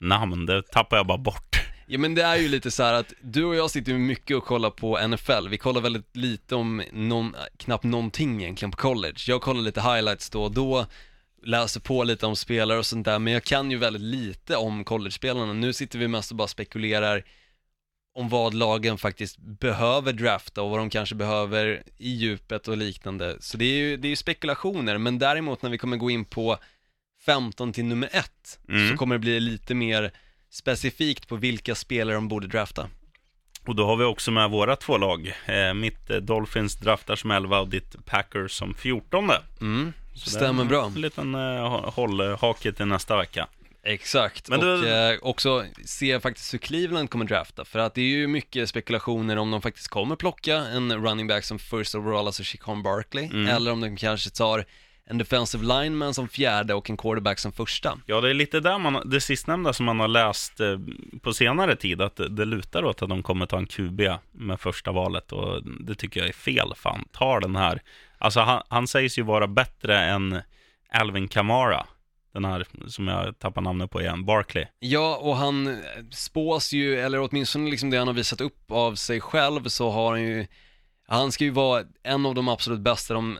[0.00, 1.56] namn, det tappar jag bara bort.
[1.86, 4.36] Ja men det är ju lite så här att du och jag sitter ju mycket
[4.36, 9.18] och kollar på NFL, vi kollar väldigt lite om någon, knappt någonting egentligen på college.
[9.26, 10.86] Jag kollar lite highlights då och då,
[11.44, 14.84] läser på lite om spelare och sånt där, men jag kan ju väldigt lite om
[14.84, 15.52] college-spelarna.
[15.52, 17.24] Nu sitter vi mest och bara spekulerar
[18.16, 23.36] om vad lagen faktiskt behöver drafta och vad de kanske behöver i djupet och liknande.
[23.40, 26.24] Så det är ju, det är ju spekulationer, men däremot när vi kommer gå in
[26.24, 26.58] på
[27.26, 28.30] 15 till nummer 1
[28.68, 28.90] Mm.
[28.90, 30.10] så kommer det bli lite mer
[30.50, 32.88] specifikt på vilka spelare de borde drafta.
[33.66, 35.32] Och då har vi också med våra två lag.
[35.46, 39.30] Eh, mitt eh, Dolphins draftar som 11 och ditt Packers som 14.
[39.60, 40.86] Mm, stämmer bra.
[40.86, 43.46] En liten eh, hållhake till nästa vecka.
[43.86, 48.00] Exakt, Men och du- eh, också se faktiskt hur Cleveland kommer drafta, för att det
[48.00, 52.26] är ju mycket spekulationer om de faktiskt kommer plocka en running back som first overall,
[52.26, 53.46] alltså Chicon Barkley, Mm.
[53.48, 54.64] eller om de kanske tar
[55.08, 57.98] en defensive lineman som fjärde och en quarterback som första.
[58.06, 60.78] Ja, det är lite där man, det sistnämnda som man har läst eh,
[61.22, 64.00] på senare tid, att det, det lutar åt att de kommer ta en QB
[64.32, 66.72] med första valet och det tycker jag är fel.
[66.76, 67.82] Fan, ta den här.
[68.18, 70.40] Alltså han, han sägs ju vara bättre än
[70.92, 71.86] Alvin Kamara.
[72.36, 74.66] Den här som jag tappar namnet på igen, Barkley.
[74.78, 75.74] Ja, och han eh,
[76.10, 80.10] spås ju, eller åtminstone liksom det han har visat upp av sig själv, så har
[80.10, 80.46] han ju,
[81.06, 83.38] han ska ju vara en av de absolut bästa de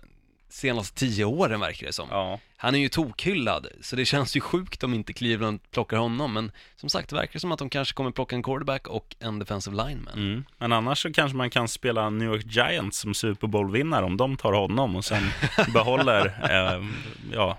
[0.48, 2.08] senaste tio åren verkar det som.
[2.10, 2.40] Ja.
[2.56, 6.52] Han är ju tokhyllad, så det känns ju sjukt om inte Cleveland plockar honom, men
[6.76, 9.76] som sagt, det verkar som att de kanske kommer plocka en quarterback och en defensive
[9.76, 10.14] lineman.
[10.14, 10.44] Mm.
[10.58, 14.36] Men annars så kanske man kan spela New York Giants som Super Bowl-vinnare om de
[14.36, 15.22] tar honom och sen
[15.72, 16.84] behåller, eh,
[17.32, 17.58] ja,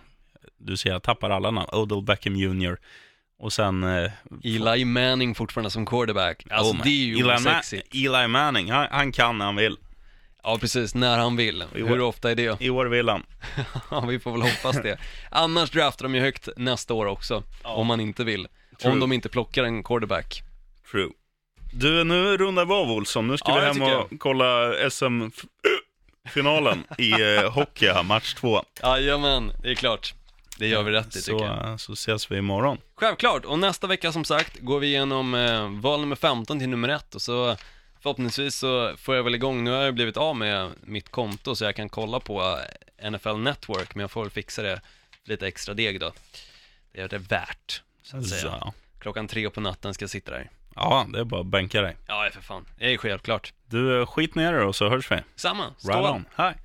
[0.57, 2.77] du ser jag tappar alla namn, Odell Beckham Jr.
[3.39, 3.83] Och sen...
[3.83, 4.11] Eh,
[4.43, 7.81] Eli Manning fortfarande som quarterback, alltså oh, det är ju Eli, Ma-.
[7.93, 9.77] Eli Manning, han, han kan när han vill.
[10.43, 11.61] Ja precis, när han vill.
[11.61, 12.61] År- Hur ofta är det?
[12.61, 13.23] I år vill han.
[13.91, 14.97] Ja, vi får väl hoppas det.
[15.31, 18.47] Annars draftar de ju högt nästa år också, om man inte vill.
[18.81, 18.91] True.
[18.91, 20.43] Om de inte plockar en quarterback.
[20.91, 21.09] True.
[21.73, 23.27] Du, nu rundar vi av Olsson.
[23.27, 28.63] Nu ska Ja, vi hem och kolla SM-finalen i eh, hockey, match två.
[28.83, 30.13] Jajamän, det är klart.
[30.57, 31.79] Det gör vi rätt i Så, tycker jag.
[31.79, 32.77] så ses vi imorgon.
[32.95, 36.89] Självklart, och nästa vecka som sagt går vi igenom eh, val nummer 15 till nummer
[36.89, 37.55] 1 och så
[38.01, 41.63] förhoppningsvis så får jag väl igång, nu har jag blivit av med mitt konto så
[41.65, 42.59] jag kan kolla på
[42.97, 44.81] eh, NFL Network, men jag får väl fixa det
[45.23, 46.11] lite extra deg då.
[46.93, 48.41] Det är det värt, så att säga.
[48.41, 50.49] Så, Klockan tre på natten ska jag sitta där.
[50.75, 51.97] ja, det är bara att bänka dig.
[52.07, 52.65] Ja, för fan.
[52.77, 53.53] Det är självklart.
[53.65, 55.17] Du, eh, skit ner det och så hörs vi.
[55.35, 56.25] Samma, stå Right on.
[56.35, 56.55] Hej.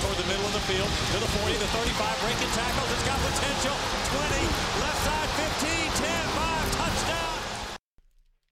[0.00, 2.88] Toward the middle of the field to the 40, the 35, breaking tackles.
[2.92, 3.97] It's got potential.